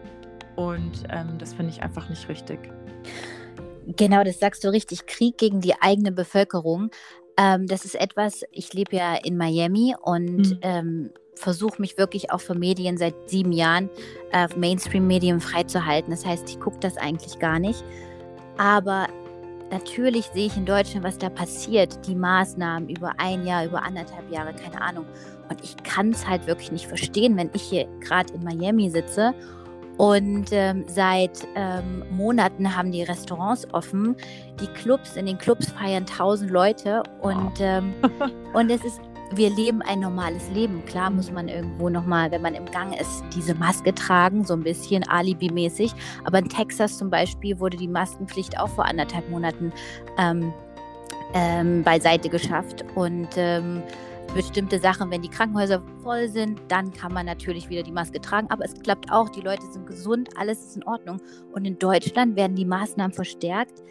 Und 0.55 1.03
ähm, 1.09 1.37
das 1.37 1.53
finde 1.53 1.71
ich 1.71 1.83
einfach 1.83 2.09
nicht 2.09 2.27
richtig. 2.29 2.59
Genau, 3.95 4.23
das 4.23 4.39
sagst 4.39 4.63
du 4.63 4.69
richtig. 4.69 5.05
Krieg 5.05 5.37
gegen 5.37 5.61
die 5.61 5.79
eigene 5.79 6.11
Bevölkerung. 6.11 6.89
Ähm, 7.37 7.67
das 7.67 7.85
ist 7.85 7.95
etwas, 7.95 8.43
ich 8.51 8.73
lebe 8.73 8.95
ja 8.95 9.15
in 9.15 9.37
Miami 9.37 9.95
und 10.01 10.49
mhm. 10.49 10.59
ähm, 10.61 11.11
versuche 11.37 11.81
mich 11.81 11.97
wirklich 11.97 12.31
auch 12.31 12.41
für 12.41 12.55
Medien 12.55 12.97
seit 12.97 13.15
sieben 13.29 13.51
Jahren, 13.51 13.89
äh, 14.31 14.47
Mainstream-Medien 14.55 15.39
freizuhalten. 15.39 16.11
Das 16.11 16.25
heißt, 16.25 16.49
ich 16.49 16.59
gucke 16.59 16.77
das 16.79 16.97
eigentlich 16.97 17.39
gar 17.39 17.59
nicht. 17.59 17.83
Aber 18.57 19.07
natürlich 19.71 20.25
sehe 20.33 20.47
ich 20.47 20.57
in 20.57 20.65
Deutschland, 20.65 21.05
was 21.05 21.17
da 21.17 21.29
passiert, 21.29 22.05
die 22.07 22.15
Maßnahmen 22.15 22.89
über 22.89 23.13
ein 23.17 23.45
Jahr, 23.45 23.65
über 23.65 23.83
anderthalb 23.83 24.31
Jahre, 24.31 24.53
keine 24.53 24.81
Ahnung. 24.81 25.05
Und 25.49 25.63
ich 25.63 25.77
kann 25.83 26.11
es 26.11 26.27
halt 26.27 26.47
wirklich 26.47 26.71
nicht 26.71 26.87
verstehen, 26.87 27.37
wenn 27.37 27.49
ich 27.53 27.61
hier 27.61 27.87
gerade 28.01 28.33
in 28.33 28.43
Miami 28.43 28.89
sitze 28.89 29.33
und 29.97 30.49
ähm, 30.51 30.85
seit 30.87 31.47
ähm, 31.55 32.03
Monaten 32.11 32.75
haben 32.75 32.91
die 32.91 33.01
Restaurants 33.01 33.67
offen. 33.73 34.15
Die 34.61 34.67
Clubs, 34.67 35.15
in 35.15 35.25
den 35.25 35.39
Clubs 35.39 35.71
feiern 35.71 36.05
tausend 36.05 36.51
Leute 36.51 37.01
und, 37.21 37.53
ähm, 37.59 37.93
und 38.53 38.69
es 38.69 38.83
ist, 38.85 39.01
wir 39.33 39.49
leben 39.49 39.81
ein 39.81 39.99
normales 39.99 40.49
Leben. 40.51 40.83
Klar 40.85 41.09
muss 41.09 41.31
man 41.31 41.47
irgendwo 41.47 41.89
nochmal, 41.89 42.31
wenn 42.31 42.41
man 42.41 42.55
im 42.55 42.65
Gang 42.65 42.99
ist, 42.99 43.23
diese 43.35 43.55
Maske 43.55 43.93
tragen, 43.93 44.45
so 44.45 44.53
ein 44.53 44.63
bisschen 44.63 45.07
alibimäßig. 45.07 45.93
Aber 46.23 46.39
in 46.39 46.49
Texas 46.49 46.97
zum 46.97 47.09
Beispiel 47.09 47.59
wurde 47.59 47.77
die 47.77 47.87
Maskenpflicht 47.87 48.59
auch 48.59 48.69
vor 48.69 48.85
anderthalb 48.85 49.29
Monaten 49.29 49.71
ähm, 50.17 50.53
ähm, 51.33 51.83
beiseite 51.83 52.29
geschafft. 52.29 52.85
Und 52.95 53.29
ähm, 53.35 53.83
bestimmte 54.33 54.79
Sachen, 54.79 55.11
wenn 55.11 55.21
die 55.21 55.29
Krankenhäuser 55.29 55.81
voll 56.03 56.29
sind, 56.29 56.59
dann 56.67 56.91
kann 56.91 57.13
man 57.13 57.25
natürlich 57.25 57.69
wieder 57.69 57.83
die 57.83 57.91
Maske 57.91 58.21
tragen. 58.21 58.47
Aber 58.49 58.65
es 58.65 58.73
klappt 58.79 59.11
auch, 59.11 59.29
die 59.29 59.41
Leute 59.41 59.65
sind 59.71 59.87
gesund, 59.87 60.29
alles 60.37 60.59
ist 60.59 60.77
in 60.77 60.83
Ordnung. 60.83 61.19
Und 61.53 61.65
in 61.65 61.77
Deutschland 61.77 62.35
werden 62.35 62.55
die 62.55 62.65
Maßnahmen 62.65 63.13
verstärkt. 63.13 63.83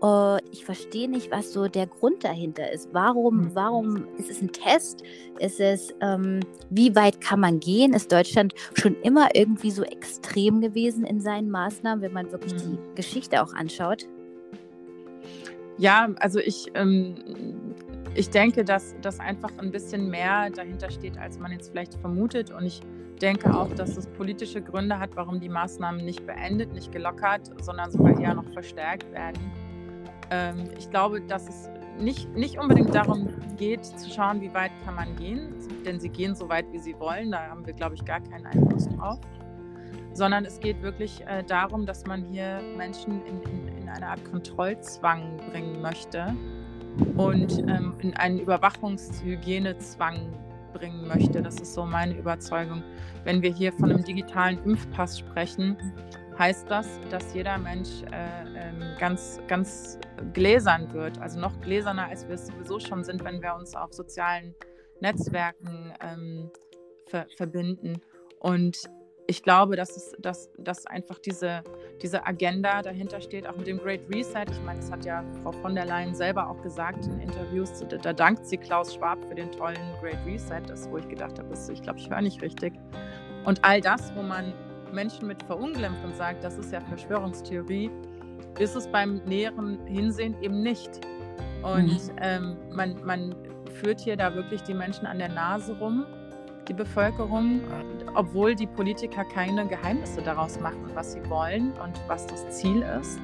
Uh, 0.00 0.38
ich 0.52 0.64
verstehe 0.64 1.08
nicht, 1.08 1.32
was 1.32 1.52
so 1.52 1.66
der 1.66 1.88
Grund 1.88 2.22
dahinter 2.22 2.70
ist. 2.70 2.88
Warum, 2.92 3.46
hm. 3.46 3.54
warum 3.54 4.08
ist 4.16 4.30
es 4.30 4.40
ein 4.40 4.52
Test? 4.52 5.02
Ist 5.40 5.58
es, 5.58 5.92
ähm, 6.00 6.40
wie 6.70 6.94
weit 6.94 7.20
kann 7.20 7.40
man 7.40 7.58
gehen? 7.58 7.92
Ist 7.92 8.12
Deutschland 8.12 8.54
schon 8.74 8.94
immer 9.02 9.28
irgendwie 9.34 9.72
so 9.72 9.82
extrem 9.82 10.60
gewesen 10.60 11.04
in 11.04 11.20
seinen 11.20 11.50
Maßnahmen, 11.50 12.00
wenn 12.02 12.12
man 12.12 12.30
wirklich 12.30 12.54
mhm. 12.54 12.58
die 12.58 12.94
Geschichte 12.94 13.42
auch 13.42 13.52
anschaut? 13.54 14.06
Ja, 15.78 16.08
also 16.20 16.38
ich 16.38 16.66
ähm, 16.74 17.16
ich 18.18 18.30
denke, 18.30 18.64
dass 18.64 18.96
das 19.00 19.20
einfach 19.20 19.50
ein 19.58 19.70
bisschen 19.70 20.10
mehr 20.10 20.50
dahinter 20.50 20.90
steht, 20.90 21.16
als 21.18 21.38
man 21.38 21.52
jetzt 21.52 21.70
vielleicht 21.70 21.94
vermutet. 21.94 22.50
Und 22.50 22.64
ich 22.64 22.80
denke 23.22 23.54
auch, 23.54 23.72
dass 23.74 23.96
es 23.96 24.08
politische 24.08 24.60
Gründe 24.60 24.98
hat, 24.98 25.10
warum 25.14 25.38
die 25.38 25.48
Maßnahmen 25.48 26.04
nicht 26.04 26.26
beendet, 26.26 26.72
nicht 26.72 26.90
gelockert, 26.90 27.50
sondern 27.62 27.92
sogar 27.92 28.18
eher 28.18 28.34
noch 28.34 28.48
verstärkt 28.52 29.10
werden. 29.12 29.38
Ähm, 30.30 30.70
ich 30.78 30.90
glaube, 30.90 31.20
dass 31.20 31.48
es 31.48 31.70
nicht, 31.98 32.28
nicht 32.34 32.58
unbedingt 32.58 32.94
darum 32.94 33.28
geht, 33.56 33.84
zu 33.84 34.10
schauen, 34.10 34.40
wie 34.40 34.52
weit 34.54 34.70
kann 34.84 34.94
man 34.94 35.16
gehen, 35.16 35.54
denn 35.84 35.98
sie 35.98 36.08
gehen 36.08 36.34
so 36.34 36.48
weit, 36.48 36.70
wie 36.72 36.78
sie 36.78 36.98
wollen. 36.98 37.32
Da 37.32 37.48
haben 37.48 37.66
wir, 37.66 37.72
glaube 37.72 37.94
ich, 37.94 38.04
gar 38.04 38.20
keinen 38.20 38.46
Einfluss 38.46 38.88
drauf. 38.88 39.18
Sondern 40.12 40.44
es 40.44 40.58
geht 40.60 40.82
wirklich 40.82 41.24
äh, 41.26 41.44
darum, 41.44 41.86
dass 41.86 42.06
man 42.06 42.24
hier 42.24 42.60
Menschen 42.76 43.24
in, 43.26 43.42
in, 43.42 43.68
in 43.82 43.88
eine 43.88 44.08
Art 44.08 44.24
Kontrollzwang 44.24 45.36
bringen 45.50 45.80
möchte 45.80 46.34
und 47.16 47.58
ähm, 47.60 47.94
in 48.00 48.14
einen 48.16 48.40
Überwachungshygienezwang 48.40 50.18
bringen 50.72 51.06
möchte. 51.06 51.42
Das 51.42 51.60
ist 51.60 51.74
so 51.74 51.84
meine 51.84 52.14
Überzeugung. 52.14 52.82
Wenn 53.24 53.42
wir 53.42 53.52
hier 53.52 53.72
von 53.72 53.90
einem 53.90 54.04
digitalen 54.04 54.62
Impfpass 54.64 55.18
sprechen, 55.18 55.76
heißt 56.38 56.70
das, 56.70 56.86
dass 57.10 57.34
jeder 57.34 57.58
Mensch 57.58 58.02
äh, 58.12 58.44
ähm, 58.56 58.82
ganz, 58.98 59.40
ganz 59.48 59.98
gläsern 60.32 60.92
wird, 60.92 61.18
also 61.20 61.40
noch 61.40 61.60
gläserner, 61.60 62.06
als 62.06 62.26
wir 62.28 62.34
es 62.34 62.46
sowieso 62.46 62.78
schon 62.78 63.04
sind, 63.04 63.24
wenn 63.24 63.42
wir 63.42 63.54
uns 63.54 63.74
auf 63.74 63.92
sozialen 63.92 64.54
Netzwerken 65.00 65.92
ähm, 66.00 66.50
ver 67.06 67.26
verbinden. 67.36 68.00
Und 68.40 68.88
ich 69.26 69.42
glaube, 69.42 69.76
dass, 69.76 69.96
es, 69.96 70.16
dass, 70.20 70.50
dass 70.56 70.86
einfach 70.86 71.18
diese, 71.18 71.62
diese 72.00 72.26
Agenda 72.26 72.80
dahinter 72.82 73.20
steht, 73.20 73.46
auch 73.46 73.56
mit 73.56 73.66
dem 73.66 73.78
Great 73.78 74.00
Reset. 74.08 74.46
Ich 74.50 74.62
meine, 74.62 74.80
das 74.80 74.90
hat 74.90 75.04
ja 75.04 75.22
Frau 75.42 75.52
von 75.52 75.74
der 75.74 75.84
Leyen 75.84 76.14
selber 76.14 76.48
auch 76.48 76.62
gesagt 76.62 77.04
in 77.06 77.20
Interviews. 77.20 77.84
Da, 77.88 77.98
da 77.98 78.12
dankt 78.12 78.46
sie 78.46 78.56
Klaus 78.56 78.94
Schwab 78.94 79.22
für 79.28 79.34
den 79.34 79.50
tollen 79.52 79.76
Great 80.00 80.18
Reset, 80.24 80.62
das, 80.66 80.88
wo 80.90 80.96
ich 80.96 81.08
gedacht 81.08 81.38
habe, 81.38 81.52
ich 81.52 81.82
glaube, 81.82 81.98
ich 81.98 82.08
höre 82.08 82.22
nicht 82.22 82.40
richtig. 82.40 82.72
Und 83.44 83.62
all 83.64 83.80
das, 83.80 84.14
wo 84.14 84.22
man 84.22 84.54
Menschen 84.92 85.26
mit 85.26 85.42
verunglimpft 85.42 86.04
und 86.04 86.16
sagt, 86.16 86.44
das 86.44 86.58
ist 86.58 86.72
ja 86.72 86.80
Verschwörungstheorie, 86.80 87.90
ist 88.58 88.76
es 88.76 88.88
beim 88.88 89.16
näheren 89.26 89.78
Hinsehen 89.86 90.34
eben 90.42 90.62
nicht. 90.62 91.00
Und 91.62 91.88
mhm. 91.88 92.16
ähm, 92.20 92.56
man, 92.72 93.04
man 93.04 93.34
führt 93.80 94.00
hier 94.00 94.16
da 94.16 94.34
wirklich 94.34 94.62
die 94.62 94.74
Menschen 94.74 95.06
an 95.06 95.18
der 95.18 95.28
Nase 95.28 95.76
rum 95.78 96.04
die 96.68 96.74
Bevölkerung, 96.74 97.60
obwohl 98.14 98.54
die 98.54 98.66
Politiker 98.66 99.24
keine 99.24 99.66
Geheimnisse 99.66 100.22
daraus 100.22 100.60
machen, 100.60 100.90
was 100.94 101.12
sie 101.12 101.30
wollen 101.30 101.72
und 101.82 101.98
was 102.06 102.26
das 102.26 102.58
Ziel 102.58 102.82
ist. 103.00 103.18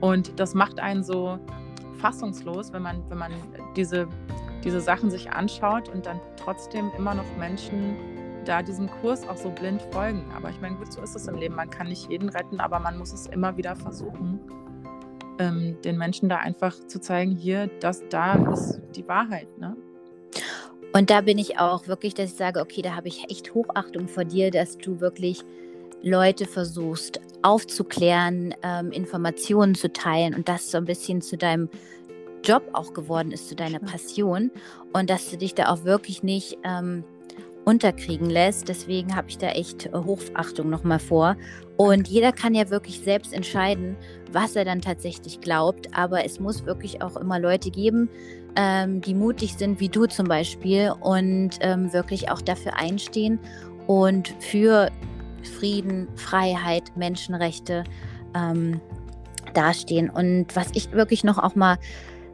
Und 0.00 0.38
das 0.38 0.54
macht 0.54 0.78
einen 0.78 1.02
so 1.02 1.38
fassungslos, 1.98 2.72
wenn 2.72 2.82
man, 2.82 3.02
wenn 3.10 3.18
man 3.18 3.32
diese, 3.76 4.08
diese 4.64 4.80
Sachen 4.80 5.10
sich 5.10 5.30
anschaut 5.30 5.88
und 5.88 6.06
dann 6.06 6.20
trotzdem 6.36 6.90
immer 6.96 7.14
noch 7.14 7.36
Menschen 7.38 7.96
da 8.50 8.62
diesem 8.62 8.90
Kurs 8.90 9.26
auch 9.28 9.36
so 9.36 9.48
blind 9.50 9.80
folgen. 9.92 10.24
Aber 10.36 10.50
ich 10.50 10.60
meine, 10.60 10.74
gut, 10.74 10.92
so 10.92 11.00
ist 11.00 11.14
es 11.14 11.28
im 11.28 11.36
Leben. 11.36 11.54
Man 11.54 11.70
kann 11.70 11.86
nicht 11.86 12.10
jeden 12.10 12.28
retten, 12.28 12.58
aber 12.58 12.80
man 12.80 12.98
muss 12.98 13.12
es 13.12 13.28
immer 13.28 13.56
wieder 13.56 13.76
versuchen, 13.76 14.40
ähm, 15.38 15.76
den 15.84 15.96
Menschen 15.96 16.28
da 16.28 16.38
einfach 16.38 16.74
zu 16.88 17.00
zeigen, 17.00 17.36
hier, 17.36 17.70
das, 17.78 18.02
da 18.10 18.34
ist 18.52 18.80
die 18.96 19.06
Wahrheit. 19.06 19.46
Ne? 19.58 19.76
Und 20.92 21.10
da 21.10 21.20
bin 21.20 21.38
ich 21.38 21.60
auch 21.60 21.86
wirklich, 21.86 22.14
dass 22.14 22.32
ich 22.32 22.36
sage, 22.36 22.60
okay, 22.60 22.82
da 22.82 22.96
habe 22.96 23.06
ich 23.06 23.30
echt 23.30 23.54
Hochachtung 23.54 24.08
vor 24.08 24.24
dir, 24.24 24.50
dass 24.50 24.76
du 24.76 25.00
wirklich 25.00 25.44
Leute 26.02 26.46
versuchst 26.46 27.20
aufzuklären, 27.42 28.54
ähm, 28.64 28.90
Informationen 28.90 29.76
zu 29.76 29.92
teilen 29.92 30.34
und 30.34 30.48
das 30.48 30.72
so 30.72 30.78
ein 30.78 30.86
bisschen 30.86 31.22
zu 31.22 31.38
deinem 31.38 31.68
Job 32.42 32.64
auch 32.72 32.94
geworden 32.94 33.30
ist, 33.30 33.48
zu 33.48 33.54
deiner 33.54 33.78
Passion 33.78 34.50
und 34.92 35.08
dass 35.08 35.30
du 35.30 35.36
dich 35.36 35.54
da 35.54 35.68
auch 35.68 35.84
wirklich 35.84 36.22
nicht 36.22 36.58
ähm, 36.64 37.04
unterkriegen 37.64 38.28
lässt. 38.28 38.68
Deswegen 38.68 39.14
habe 39.14 39.28
ich 39.28 39.38
da 39.38 39.48
echt 39.48 39.90
Hochachtung 39.92 40.70
nochmal 40.70 40.98
vor. 40.98 41.36
Und 41.76 42.08
jeder 42.08 42.32
kann 42.32 42.54
ja 42.54 42.70
wirklich 42.70 43.00
selbst 43.00 43.32
entscheiden, 43.32 43.96
was 44.32 44.56
er 44.56 44.64
dann 44.64 44.80
tatsächlich 44.80 45.40
glaubt. 45.40 45.88
Aber 45.96 46.24
es 46.24 46.40
muss 46.40 46.66
wirklich 46.66 47.02
auch 47.02 47.16
immer 47.16 47.38
Leute 47.38 47.70
geben, 47.70 48.08
ähm, 48.56 49.00
die 49.00 49.14
mutig 49.14 49.54
sind, 49.54 49.80
wie 49.80 49.88
du 49.88 50.06
zum 50.06 50.26
Beispiel, 50.26 50.92
und 51.00 51.50
ähm, 51.60 51.92
wirklich 51.92 52.30
auch 52.30 52.42
dafür 52.42 52.76
einstehen 52.76 53.38
und 53.86 54.28
für 54.40 54.90
Frieden, 55.58 56.08
Freiheit, 56.16 56.96
Menschenrechte 56.96 57.84
ähm, 58.34 58.80
dastehen. 59.54 60.10
Und 60.10 60.54
was 60.54 60.68
ich 60.74 60.92
wirklich 60.92 61.24
noch 61.24 61.38
auch 61.38 61.54
mal 61.54 61.78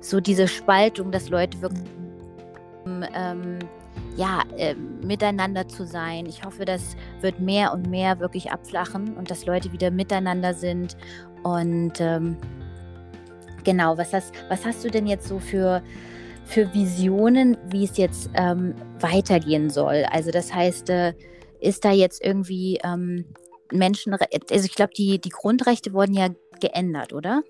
so 0.01 0.21
diese 0.21 0.49
Spaltung, 0.49 1.11
dass 1.11 1.29
Leute 1.29 1.61
wirklich 1.63 1.85
ähm, 2.87 3.59
ja, 4.17 4.43
äh, 4.57 4.75
miteinander 4.75 5.69
zu 5.69 5.87
sein. 5.87 6.27
Ich 6.27 6.45
hoffe, 6.45 6.65
das 6.65 6.97
wird 7.21 7.41
mehr 7.41 7.73
und 7.73 7.89
mehr 7.89 8.19
wirklich 8.19 8.51
abflachen 8.51 9.17
und 9.17 9.31
dass 9.31 9.47
Leute 9.47 9.73
wieder 9.73 9.91
miteinander 9.91 10.55
sind. 10.55 10.97
Und 11.43 12.01
ähm, 12.01 12.37
genau, 13.65 13.99
was 13.99 14.13
hast, 14.13 14.33
was 14.49 14.65
hast 14.65 14.85
du 14.85 14.91
denn 14.91 15.07
jetzt 15.07 15.29
so 15.29 15.39
für, 15.39 15.83
für 16.45 16.73
Visionen, 16.73 17.59
wie 17.67 17.85
es 17.85 17.97
jetzt 17.99 18.31
ähm, 18.35 18.75
weitergehen 19.01 19.69
soll? 19.69 20.05
Also 20.11 20.31
das 20.31 20.53
heißt, 20.55 20.89
äh, 20.91 21.13
ist 21.61 21.85
da 21.85 21.93
jetzt 21.93 22.25
irgendwie 22.25 22.79
ähm, 22.85 23.27
Menschenrechte, 23.73 24.41
also 24.51 24.65
ich 24.65 24.75
glaube, 24.75 24.93
die, 24.97 25.19
die 25.19 25.31
Grundrechte 25.31 25.93
wurden 25.93 26.15
ja 26.15 26.29
geändert, 26.61 27.13
oder? 27.13 27.43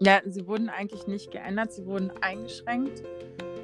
Ja, 0.00 0.20
sie 0.26 0.46
wurden 0.46 0.68
eigentlich 0.68 1.06
nicht 1.06 1.30
geändert, 1.30 1.72
sie 1.72 1.86
wurden 1.86 2.10
eingeschränkt. 2.20 3.02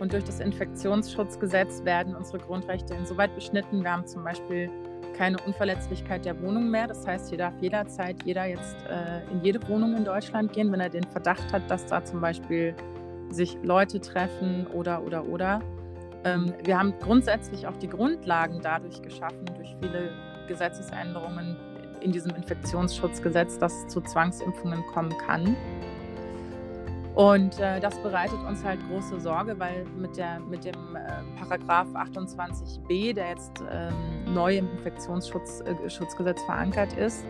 Und 0.00 0.14
durch 0.14 0.24
das 0.24 0.40
Infektionsschutzgesetz 0.40 1.84
werden 1.84 2.16
unsere 2.16 2.38
Grundrechte 2.38 2.94
insoweit 2.94 3.34
beschnitten. 3.34 3.84
Wir 3.84 3.92
haben 3.92 4.06
zum 4.06 4.24
Beispiel 4.24 4.70
keine 5.16 5.36
Unverletzlichkeit 5.44 6.24
der 6.24 6.40
Wohnung 6.40 6.70
mehr. 6.70 6.86
Das 6.86 7.06
heißt, 7.06 7.28
hier 7.28 7.36
darf 7.36 7.52
jederzeit 7.60 8.16
jeder 8.24 8.46
jetzt 8.46 8.76
äh, 8.88 9.30
in 9.30 9.44
jede 9.44 9.66
Wohnung 9.68 9.94
in 9.94 10.04
Deutschland 10.04 10.54
gehen, 10.54 10.72
wenn 10.72 10.80
er 10.80 10.88
den 10.88 11.04
Verdacht 11.04 11.52
hat, 11.52 11.70
dass 11.70 11.84
da 11.84 12.02
zum 12.02 12.22
Beispiel 12.22 12.74
sich 13.28 13.58
Leute 13.62 14.00
treffen 14.00 14.66
oder 14.68 15.04
oder 15.04 15.26
oder. 15.26 15.60
Ähm, 16.24 16.54
wir 16.64 16.78
haben 16.78 16.94
grundsätzlich 17.00 17.66
auch 17.66 17.76
die 17.76 17.88
Grundlagen 17.88 18.60
dadurch 18.62 19.02
geschaffen, 19.02 19.44
durch 19.56 19.76
viele 19.82 20.12
Gesetzesänderungen 20.48 21.56
in 22.00 22.12
diesem 22.12 22.34
Infektionsschutzgesetz, 22.34 23.58
dass 23.58 23.74
es 23.74 23.88
zu 23.88 24.00
Zwangsimpfungen 24.00 24.82
kommen 24.94 25.14
kann. 25.26 25.56
Und 27.14 27.58
äh, 27.58 27.80
das 27.80 27.98
bereitet 28.02 28.38
uns 28.48 28.64
halt 28.64 28.80
große 28.88 29.20
Sorge, 29.20 29.58
weil 29.58 29.84
mit, 29.98 30.16
der, 30.16 30.40
mit 30.40 30.64
dem 30.64 30.96
äh, 30.96 31.38
Paragraph 31.38 31.88
28b, 31.94 33.14
der 33.14 33.30
jetzt 33.30 33.62
ähm, 33.70 34.32
neu 34.32 34.58
im 34.58 34.70
Infektionsschutzgesetz 34.70 36.40
äh, 36.40 36.46
verankert 36.46 36.92
ist, 36.96 37.24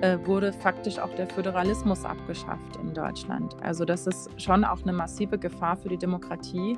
äh, 0.00 0.18
wurde 0.24 0.52
faktisch 0.52 0.98
auch 0.98 1.14
der 1.14 1.28
Föderalismus 1.28 2.04
abgeschafft 2.04 2.76
in 2.82 2.92
Deutschland. 2.92 3.54
Also 3.62 3.84
das 3.84 4.06
ist 4.08 4.28
schon 4.40 4.64
auch 4.64 4.82
eine 4.82 4.92
massive 4.92 5.38
Gefahr 5.38 5.76
für 5.76 5.88
die 5.88 5.98
Demokratie, 5.98 6.76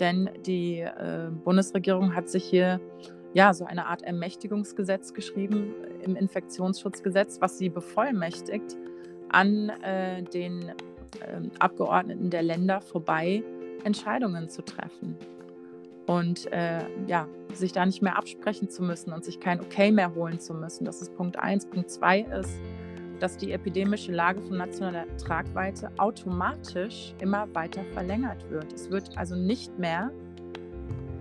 denn 0.00 0.30
die 0.46 0.80
äh, 0.80 1.30
Bundesregierung 1.44 2.16
hat 2.16 2.30
sich 2.30 2.44
hier 2.44 2.80
ja 3.34 3.52
so 3.52 3.66
eine 3.66 3.86
Art 3.86 4.02
Ermächtigungsgesetz 4.02 5.12
geschrieben 5.12 5.74
im 6.02 6.16
Infektionsschutzgesetz, 6.16 7.40
was 7.40 7.58
sie 7.58 7.68
bevollmächtigt, 7.68 8.76
an 9.28 9.68
äh, 9.82 10.22
den 10.22 10.72
Abgeordneten 11.58 12.30
der 12.30 12.42
Länder 12.42 12.80
vorbei 12.80 13.42
Entscheidungen 13.84 14.48
zu 14.48 14.62
treffen 14.62 15.16
und 16.06 16.50
äh, 16.52 16.84
ja, 17.06 17.26
sich 17.52 17.72
da 17.72 17.86
nicht 17.86 18.02
mehr 18.02 18.16
absprechen 18.16 18.68
zu 18.68 18.82
müssen 18.82 19.12
und 19.12 19.24
sich 19.24 19.40
kein 19.40 19.60
Okay 19.60 19.90
mehr 19.90 20.14
holen 20.14 20.38
zu 20.40 20.54
müssen. 20.54 20.84
Das 20.84 21.00
ist 21.00 21.14
Punkt 21.16 21.38
1. 21.38 21.66
Punkt 21.66 21.90
2 21.90 22.20
ist, 22.20 22.60
dass 23.20 23.36
die 23.36 23.52
epidemische 23.52 24.12
Lage 24.12 24.40
von 24.42 24.56
nationaler 24.56 25.04
Tragweite 25.16 25.90
automatisch 25.98 27.14
immer 27.20 27.46
weiter 27.54 27.84
verlängert 27.92 28.50
wird. 28.50 28.72
Es 28.72 28.90
wird 28.90 29.16
also 29.16 29.36
nicht 29.36 29.78
mehr 29.78 30.10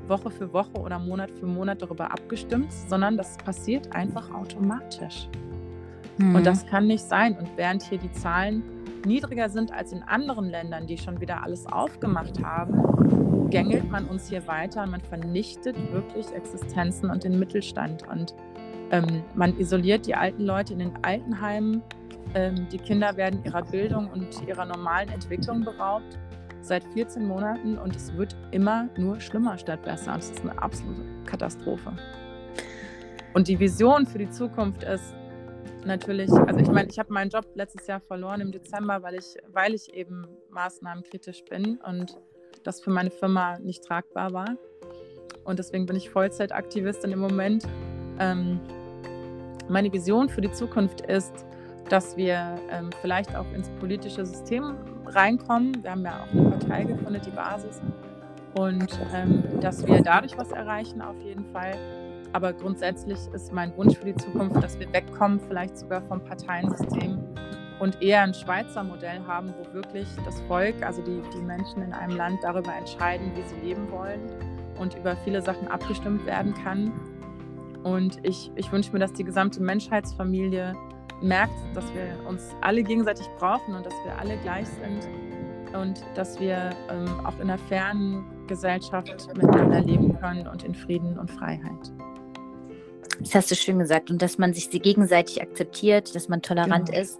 Woche 0.07 0.29
für 0.29 0.51
Woche 0.51 0.73
oder 0.73 0.99
Monat 0.99 1.31
für 1.31 1.45
Monat 1.45 1.81
darüber 1.81 2.11
abgestimmt, 2.11 2.73
sondern 2.73 3.15
das 3.15 3.37
passiert 3.37 3.95
einfach 3.95 4.31
automatisch. 4.33 5.29
Mhm. 6.17 6.35
Und 6.35 6.45
das 6.45 6.65
kann 6.65 6.87
nicht 6.87 7.03
sein. 7.03 7.37
Und 7.37 7.49
während 7.55 7.83
hier 7.83 7.97
die 7.97 8.11
Zahlen 8.11 8.63
niedriger 9.05 9.49
sind 9.49 9.71
als 9.71 9.91
in 9.91 10.03
anderen 10.03 10.49
Ländern, 10.49 10.87
die 10.87 10.97
schon 10.97 11.21
wieder 11.21 11.43
alles 11.43 11.65
aufgemacht 11.67 12.41
haben, 12.43 13.49
gängelt 13.49 13.89
man 13.89 14.07
uns 14.07 14.29
hier 14.29 14.45
weiter 14.47 14.83
und 14.83 14.91
man 14.91 15.01
vernichtet 15.01 15.75
wirklich 15.91 16.31
Existenzen 16.31 17.09
und 17.09 17.23
den 17.23 17.37
Mittelstand. 17.39 18.07
Und 18.07 18.33
ähm, 18.91 19.23
man 19.35 19.57
isoliert 19.57 20.05
die 20.07 20.15
alten 20.15 20.43
Leute 20.43 20.73
in 20.73 20.79
den 20.79 21.03
Altenheimen. 21.03 21.81
Ähm, 22.33 22.67
die 22.71 22.77
Kinder 22.77 23.15
werden 23.17 23.43
ihrer 23.43 23.63
Bildung 23.63 24.09
und 24.11 24.47
ihrer 24.47 24.65
normalen 24.65 25.09
Entwicklung 25.09 25.63
beraubt 25.63 26.17
seit 26.61 26.83
14 26.93 27.27
Monaten 27.27 27.77
und 27.77 27.95
es 27.95 28.13
wird 28.13 28.35
immer 28.51 28.87
nur 28.97 29.19
schlimmer 29.19 29.57
statt 29.57 29.83
besser. 29.83 30.15
Es 30.17 30.31
ist 30.31 30.41
eine 30.41 30.57
absolute 30.61 31.01
Katastrophe. 31.25 31.91
Und 33.33 33.47
die 33.47 33.59
Vision 33.59 34.05
für 34.05 34.19
die 34.19 34.29
Zukunft 34.29 34.83
ist, 34.83 35.13
natürlich, 35.85 36.31
also 36.31 36.59
ich 36.59 36.69
meine, 36.69 36.89
ich 36.89 36.99
habe 36.99 37.13
meinen 37.13 37.29
Job 37.29 37.45
letztes 37.55 37.87
Jahr 37.87 37.99
verloren 37.99 38.41
im 38.41 38.51
Dezember, 38.51 39.01
weil 39.03 39.15
ich, 39.15 39.35
weil 39.51 39.73
ich 39.73 39.93
eben 39.93 40.27
maßnahmenkritisch 40.49 41.43
bin 41.45 41.77
und 41.77 42.17
das 42.63 42.81
für 42.81 42.89
meine 42.89 43.11
Firma 43.11 43.59
nicht 43.59 43.83
tragbar 43.83 44.33
war. 44.33 44.57
Und 45.43 45.59
deswegen 45.59 45.85
bin 45.85 45.95
ich 45.95 46.09
Vollzeitaktivistin 46.09 47.11
im 47.11 47.19
Moment. 47.19 47.67
Ähm, 48.19 48.59
meine 49.69 49.91
Vision 49.91 50.29
für 50.29 50.41
die 50.41 50.51
Zukunft 50.51 51.01
ist, 51.01 51.45
dass 51.89 52.15
wir 52.15 52.55
ähm, 52.69 52.89
vielleicht 53.01 53.35
auch 53.35 53.51
ins 53.53 53.69
politische 53.79 54.25
System 54.25 54.75
reinkommen. 55.05 55.83
Wir 55.83 55.91
haben 55.91 56.03
ja 56.03 56.23
auch 56.23 56.31
eine 56.31 56.49
Partei 56.51 56.83
gegründet, 56.83 57.25
die 57.25 57.31
Basis. 57.31 57.81
Und 58.55 58.87
ähm, 59.13 59.43
dass 59.59 59.85
wir 59.85 60.01
dadurch 60.01 60.37
was 60.37 60.51
erreichen 60.51 61.01
auf 61.01 61.19
jeden 61.23 61.45
Fall. 61.51 61.73
Aber 62.33 62.51
grundsätzlich 62.51 63.19
ist 63.33 63.53
mein 63.53 63.75
Wunsch 63.77 63.97
für 63.97 64.05
die 64.05 64.15
Zukunft, 64.15 64.61
dass 64.61 64.77
wir 64.79 64.91
wegkommen, 64.91 65.39
vielleicht 65.47 65.77
sogar 65.77 66.01
vom 66.01 66.23
Parteiensystem 66.23 67.19
und 67.79 68.01
eher 68.01 68.21
ein 68.21 68.33
Schweizer 68.33 68.83
Modell 68.83 69.21
haben, 69.27 69.53
wo 69.59 69.73
wirklich 69.73 70.07
das 70.25 70.39
Volk, 70.41 70.75
also 70.83 71.01
die, 71.01 71.21
die 71.33 71.41
Menschen 71.41 71.83
in 71.83 71.93
einem 71.93 72.15
Land 72.17 72.39
darüber 72.41 72.73
entscheiden, 72.73 73.31
wie 73.35 73.41
sie 73.43 73.67
leben 73.67 73.91
wollen 73.91 74.21
und 74.79 74.95
über 74.97 75.15
viele 75.17 75.41
Sachen 75.41 75.67
abgestimmt 75.67 76.25
werden 76.25 76.53
kann. 76.63 76.91
Und 77.83 78.19
ich, 78.23 78.51
ich 78.55 78.71
wünsche 78.71 78.91
mir, 78.93 78.99
dass 78.99 79.13
die 79.13 79.23
gesamte 79.23 79.61
Menschheitsfamilie 79.61 80.73
merkt, 81.21 81.53
dass 81.73 81.85
wir 81.93 82.17
uns 82.27 82.55
alle 82.61 82.83
gegenseitig 82.83 83.27
brauchen 83.37 83.75
und 83.75 83.85
dass 83.85 83.93
wir 84.05 84.17
alle 84.17 84.37
gleich 84.37 84.67
sind 84.67 85.07
und 85.75 86.03
dass 86.15 86.39
wir 86.39 86.71
ähm, 86.89 87.25
auch 87.25 87.35
in 87.35 87.49
einer 87.49 87.57
fernen 87.57 88.23
Gesellschaft 88.47 89.27
miteinander 89.35 89.81
leben 89.81 90.17
können 90.19 90.47
und 90.47 90.63
in 90.63 90.73
Frieden 90.73 91.19
und 91.19 91.29
Freiheit. 91.29 91.91
Das 93.19 93.35
hast 93.35 93.51
du 93.51 93.55
schön 93.55 93.79
gesagt. 93.79 94.09
Und 94.09 94.21
dass 94.21 94.37
man 94.37 94.53
sich 94.53 94.69
gegenseitig 94.69 95.41
akzeptiert, 95.41 96.15
dass 96.15 96.29
man 96.29 96.41
tolerant 96.41 96.89
genau. 96.89 97.01
ist. 97.01 97.19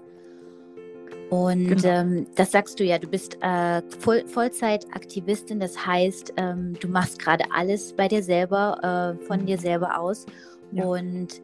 Und 1.29 1.67
genau. 1.67 1.87
ähm, 1.87 2.27
das 2.35 2.51
sagst 2.51 2.79
du 2.79 2.83
ja, 2.83 2.99
du 2.99 3.07
bist 3.07 3.37
äh, 3.41 3.81
Voll 3.99 4.23
Vollzeitaktivistin, 4.27 5.59
das 5.59 5.83
heißt, 5.83 6.33
ähm, 6.37 6.75
du 6.79 6.87
machst 6.87 7.17
gerade 7.17 7.45
alles 7.51 7.93
bei 7.93 8.07
dir 8.07 8.21
selber, 8.21 9.17
äh, 9.19 9.25
von 9.25 9.41
mhm. 9.41 9.45
dir 9.47 9.57
selber 9.57 9.99
aus. 9.99 10.27
Ja. 10.73 10.85
Und 10.85 11.41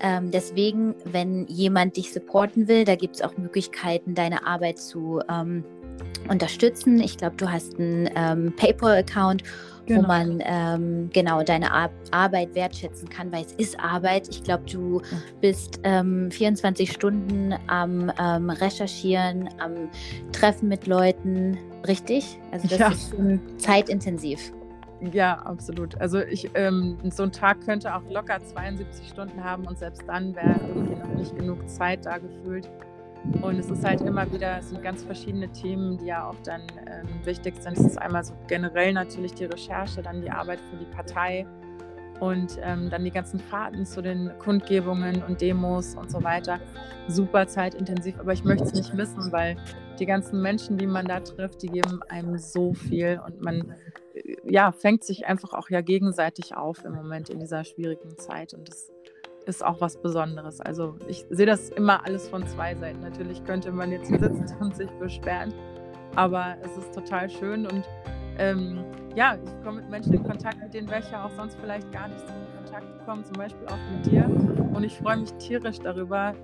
ähm, 0.00 0.30
deswegen, 0.32 0.96
wenn 1.04 1.46
jemand 1.46 1.96
dich 1.96 2.12
supporten 2.12 2.66
will, 2.66 2.84
da 2.84 2.96
gibt 2.96 3.16
es 3.16 3.22
auch 3.22 3.36
Möglichkeiten, 3.36 4.14
deine 4.14 4.46
Arbeit 4.46 4.78
zu 4.78 5.20
ähm, 5.30 5.62
unterstützen. 6.28 7.00
Ich 7.00 7.18
glaube, 7.18 7.36
du 7.36 7.52
hast 7.52 7.78
einen 7.78 8.08
ähm, 8.16 8.52
PayPal-Account 8.56 9.42
genau. 9.90 10.02
wo 10.02 10.06
man 10.06 10.42
ähm, 10.44 11.10
genau 11.12 11.42
deine 11.42 11.72
Ar 11.72 11.90
Arbeit 12.10 12.54
wertschätzen 12.54 13.08
kann, 13.08 13.30
weil 13.32 13.44
es 13.44 13.52
ist 13.52 13.78
Arbeit. 13.78 14.28
Ich 14.28 14.42
glaube, 14.42 14.64
du 14.70 15.02
bist 15.40 15.80
ähm, 15.84 16.30
24 16.30 16.90
Stunden 16.92 17.54
am 17.66 18.10
ähm, 18.20 18.50
Recherchieren, 18.50 19.48
am 19.58 19.88
Treffen 20.32 20.68
mit 20.68 20.86
Leuten, 20.86 21.58
richtig? 21.86 22.38
Also 22.52 22.68
das 22.68 22.78
ja. 22.78 22.88
ist 22.88 23.10
schon 23.10 23.40
zeitintensiv. 23.58 24.52
Ja, 25.12 25.38
absolut. 25.38 25.98
Also 26.00 26.20
ich, 26.20 26.50
ähm, 26.54 26.98
so 27.10 27.22
ein 27.22 27.32
Tag 27.32 27.64
könnte 27.64 27.94
auch 27.94 28.02
locker 28.10 28.38
72 28.42 29.08
Stunden 29.08 29.42
haben 29.42 29.66
und 29.66 29.78
selbst 29.78 30.02
dann 30.06 30.34
wäre 30.36 30.60
irgendwie 30.68 30.96
noch 30.96 31.14
nicht 31.14 31.36
genug 31.36 31.68
Zeit 31.68 32.04
da 32.04 32.18
gefühlt. 32.18 32.68
Und 33.42 33.58
es 33.58 33.70
ist 33.70 33.84
halt 33.84 34.02
immer 34.02 34.30
wieder, 34.32 34.58
es 34.58 34.70
sind 34.70 34.82
ganz 34.82 35.02
verschiedene 35.02 35.50
Themen, 35.52 35.98
die 35.98 36.06
ja 36.06 36.28
auch 36.28 36.36
dann 36.44 36.62
ähm, 36.86 37.08
wichtig 37.24 37.54
sind. 37.60 37.78
Es 37.78 37.84
ist 37.84 37.98
einmal 37.98 38.24
so 38.24 38.34
generell 38.48 38.92
natürlich 38.92 39.32
die 39.34 39.46
Recherche, 39.46 40.02
dann 40.02 40.20
die 40.20 40.30
Arbeit 40.30 40.60
für 40.60 40.76
die 40.76 40.84
Partei 40.84 41.46
und 42.20 42.58
ähm, 42.62 42.90
dann 42.90 43.02
die 43.04 43.10
ganzen 43.10 43.40
Fahrten 43.40 43.86
zu 43.86 44.02
den 44.02 44.30
Kundgebungen 44.38 45.22
und 45.22 45.40
Demos 45.40 45.94
und 45.94 46.10
so 46.10 46.22
weiter. 46.22 46.60
Super 47.08 47.46
zeitintensiv, 47.46 48.18
aber 48.18 48.32
ich 48.32 48.44
möchte 48.44 48.64
es 48.64 48.74
nicht 48.74 48.94
missen, 48.94 49.32
weil 49.32 49.56
die 49.98 50.06
ganzen 50.06 50.40
Menschen, 50.42 50.76
die 50.76 50.86
man 50.86 51.06
da 51.06 51.20
trifft, 51.20 51.62
die 51.62 51.68
geben 51.68 52.02
einem 52.08 52.36
so 52.36 52.74
viel 52.74 53.20
und 53.26 53.40
man 53.40 53.74
äh, 54.14 54.36
ja, 54.44 54.70
fängt 54.72 55.02
sich 55.02 55.26
einfach 55.26 55.54
auch 55.54 55.70
ja 55.70 55.80
gegenseitig 55.80 56.54
auf 56.54 56.84
im 56.84 56.92
Moment 56.92 57.30
in 57.30 57.40
dieser 57.40 57.64
schwierigen 57.64 58.16
Zeit 58.18 58.52
und 58.54 58.68
das 58.68 58.92
ist 59.46 59.64
auch 59.64 59.80
was 59.80 59.96
Besonderes. 59.96 60.60
Also 60.60 60.96
ich 61.08 61.26
sehe 61.30 61.46
das 61.46 61.70
immer 61.70 62.04
alles 62.04 62.28
von 62.28 62.46
zwei 62.46 62.74
Seiten. 62.74 63.00
Natürlich 63.00 63.44
könnte 63.44 63.72
man 63.72 63.92
jetzt 63.92 64.08
sitzen 64.08 64.46
und 64.60 64.76
sich 64.76 64.90
beschweren, 64.92 65.52
aber 66.16 66.56
es 66.62 66.76
ist 66.76 66.94
total 66.94 67.28
schön 67.28 67.66
und 67.66 67.84
ähm, 68.38 68.84
ja, 69.14 69.36
ich 69.44 69.64
komme 69.64 69.82
mit 69.82 69.90
Menschen 69.90 70.14
in 70.14 70.24
Kontakt, 70.24 70.60
mit 70.60 70.72
denen 70.72 70.88
welche 70.88 71.20
auch 71.22 71.30
sonst 71.36 71.58
vielleicht 71.60 71.90
gar 71.92 72.08
nicht 72.08 72.20
so 72.20 72.32
in 72.32 72.64
Kontakt 72.64 73.04
kommen, 73.04 73.24
zum 73.24 73.34
Beispiel 73.34 73.66
auch 73.66 73.78
mit 73.92 74.06
dir. 74.06 74.24
Und 74.72 74.84
ich 74.84 74.96
freue 74.98 75.18
mich 75.18 75.32
tierisch 75.34 75.78
darüber, 75.80 76.34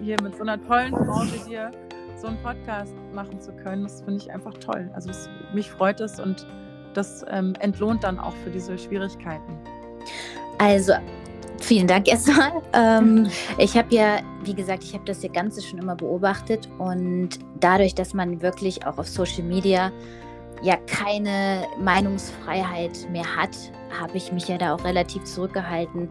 hier 0.00 0.16
mit 0.22 0.36
so 0.36 0.42
einer 0.42 0.62
tollen 0.64 0.94
Frau 0.94 1.22
wie 1.22 1.48
dir 1.48 1.70
so 2.16 2.28
einen 2.28 2.40
Podcast 2.42 2.94
machen 3.12 3.40
zu 3.40 3.52
können. 3.52 3.84
Das 3.84 4.02
finde 4.02 4.22
ich 4.22 4.30
einfach 4.30 4.54
toll. 4.54 4.90
Also 4.94 5.10
es, 5.10 5.28
mich 5.52 5.70
freut 5.70 6.00
es 6.00 6.20
und 6.20 6.46
das 6.94 7.24
ähm, 7.28 7.54
entlohnt 7.60 8.04
dann 8.04 8.18
auch 8.18 8.34
für 8.44 8.50
diese 8.50 8.78
Schwierigkeiten. 8.78 9.58
Also 10.58 10.92
Vielen 11.60 11.86
Dank 11.86 12.08
erstmal. 12.08 12.62
Ähm, 12.72 13.28
ich 13.58 13.76
habe 13.76 13.94
ja, 13.94 14.18
wie 14.42 14.54
gesagt, 14.54 14.84
ich 14.84 14.94
habe 14.94 15.04
das 15.04 15.22
Ganze 15.32 15.62
schon 15.62 15.78
immer 15.78 15.96
beobachtet 15.96 16.68
und 16.78 17.30
dadurch, 17.60 17.94
dass 17.94 18.14
man 18.14 18.42
wirklich 18.42 18.86
auch 18.86 18.98
auf 18.98 19.08
Social 19.08 19.44
Media 19.44 19.90
ja 20.62 20.76
keine 20.86 21.66
Meinungsfreiheit 21.78 23.08
mehr 23.10 23.36
hat, 23.36 23.56
habe 24.00 24.16
ich 24.16 24.32
mich 24.32 24.48
ja 24.48 24.58
da 24.58 24.74
auch 24.74 24.84
relativ 24.84 25.24
zurückgehalten, 25.24 26.10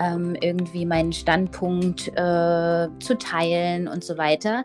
ähm, 0.00 0.36
irgendwie 0.40 0.86
meinen 0.86 1.12
Standpunkt 1.12 2.08
äh, 2.08 2.88
zu 3.00 3.18
teilen 3.18 3.88
und 3.88 4.04
so 4.04 4.16
weiter. 4.16 4.64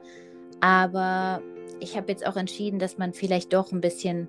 Aber 0.61 1.41
ich 1.79 1.97
habe 1.97 2.11
jetzt 2.11 2.25
auch 2.25 2.37
entschieden, 2.37 2.79
dass 2.79 2.97
man 2.97 3.13
vielleicht 3.13 3.53
doch 3.53 3.71
ein 3.71 3.81
bisschen 3.81 4.27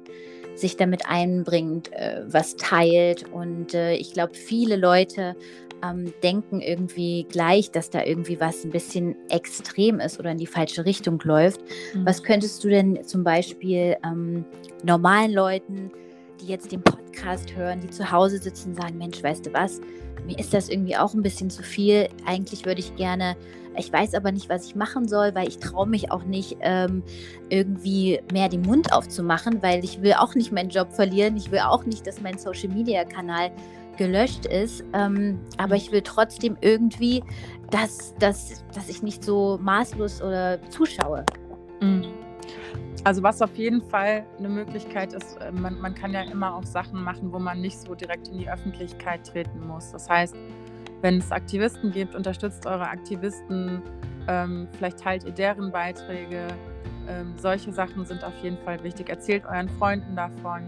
sich 0.54 0.76
damit 0.76 1.06
einbringt, 1.06 1.92
äh, 1.92 2.22
was 2.26 2.56
teilt. 2.56 3.30
Und 3.32 3.74
äh, 3.74 3.94
ich 3.94 4.12
glaube, 4.12 4.34
viele 4.34 4.76
Leute 4.76 5.36
ähm, 5.82 6.12
denken 6.22 6.60
irgendwie 6.60 7.26
gleich, 7.28 7.70
dass 7.70 7.90
da 7.90 8.04
irgendwie 8.04 8.40
was 8.40 8.64
ein 8.64 8.70
bisschen 8.70 9.16
extrem 9.28 10.00
ist 10.00 10.18
oder 10.18 10.30
in 10.30 10.38
die 10.38 10.46
falsche 10.46 10.84
Richtung 10.84 11.20
läuft. 11.24 11.60
Mhm. 11.94 12.06
Was 12.06 12.22
könntest 12.22 12.62
du 12.64 12.68
denn 12.68 13.04
zum 13.04 13.24
Beispiel 13.24 13.96
ähm, 14.04 14.44
normalen 14.82 15.32
Leuten, 15.32 15.90
die 16.40 16.46
jetzt 16.46 16.72
den 16.72 16.82
Podcast 16.82 17.03
hören, 17.22 17.80
die 17.80 17.90
zu 17.90 18.10
Hause 18.10 18.38
sitzen, 18.38 18.74
sagen, 18.74 18.98
Mensch, 18.98 19.22
weißt 19.22 19.46
du 19.46 19.52
was, 19.52 19.80
mir 20.26 20.38
ist 20.38 20.54
das 20.54 20.68
irgendwie 20.68 20.96
auch 20.96 21.14
ein 21.14 21.22
bisschen 21.22 21.50
zu 21.50 21.62
viel. 21.62 22.08
Eigentlich 22.24 22.64
würde 22.64 22.80
ich 22.80 22.96
gerne, 22.96 23.36
ich 23.76 23.92
weiß 23.92 24.14
aber 24.14 24.32
nicht, 24.32 24.48
was 24.48 24.66
ich 24.66 24.74
machen 24.74 25.06
soll, 25.08 25.34
weil 25.34 25.48
ich 25.48 25.58
traue 25.58 25.86
mich 25.86 26.10
auch 26.10 26.24
nicht, 26.24 26.56
ähm, 26.60 27.02
irgendwie 27.50 28.20
mehr 28.32 28.48
den 28.48 28.62
Mund 28.62 28.92
aufzumachen, 28.92 29.62
weil 29.62 29.84
ich 29.84 30.02
will 30.02 30.14
auch 30.14 30.34
nicht 30.34 30.52
meinen 30.52 30.70
Job 30.70 30.92
verlieren. 30.92 31.36
Ich 31.36 31.50
will 31.50 31.60
auch 31.60 31.84
nicht, 31.84 32.06
dass 32.06 32.20
mein 32.20 32.38
Social-Media-Kanal 32.38 33.50
gelöscht 33.96 34.46
ist. 34.46 34.84
Ähm, 34.92 35.40
aber 35.58 35.76
ich 35.76 35.92
will 35.92 36.02
trotzdem 36.02 36.56
irgendwie, 36.60 37.22
dass, 37.70 38.14
dass, 38.18 38.64
dass 38.74 38.88
ich 38.88 39.02
nicht 39.02 39.22
so 39.24 39.58
maßlos 39.62 40.22
oder 40.22 40.58
zuschaue. 40.70 41.24
Mhm. 41.80 42.04
Also 43.04 43.22
was 43.22 43.42
auf 43.42 43.54
jeden 43.56 43.82
Fall 43.82 44.24
eine 44.38 44.48
Möglichkeit 44.48 45.12
ist, 45.12 45.36
äh, 45.36 45.52
man, 45.52 45.78
man 45.78 45.94
kann 45.94 46.12
ja 46.14 46.22
immer 46.22 46.54
auch 46.54 46.64
Sachen 46.64 47.02
machen, 47.02 47.30
wo 47.32 47.38
man 47.38 47.60
nicht 47.60 47.78
so 47.78 47.94
direkt 47.94 48.28
in 48.28 48.38
die 48.38 48.48
Öffentlichkeit 48.48 49.26
treten 49.26 49.66
muss. 49.66 49.92
Das 49.92 50.08
heißt, 50.08 50.34
wenn 51.02 51.18
es 51.18 51.30
Aktivisten 51.30 51.92
gibt, 51.92 52.14
unterstützt 52.14 52.64
eure 52.64 52.88
Aktivisten, 52.88 53.82
ähm, 54.26 54.68
vielleicht 54.72 55.00
teilt 55.00 55.24
ihr 55.24 55.32
deren 55.32 55.70
Beiträge. 55.70 56.46
Ähm, 57.06 57.34
solche 57.36 57.74
Sachen 57.74 58.06
sind 58.06 58.24
auf 58.24 58.32
jeden 58.42 58.56
Fall 58.64 58.82
wichtig. 58.82 59.10
Erzählt 59.10 59.44
euren 59.44 59.68
Freunden 59.68 60.16
davon, 60.16 60.62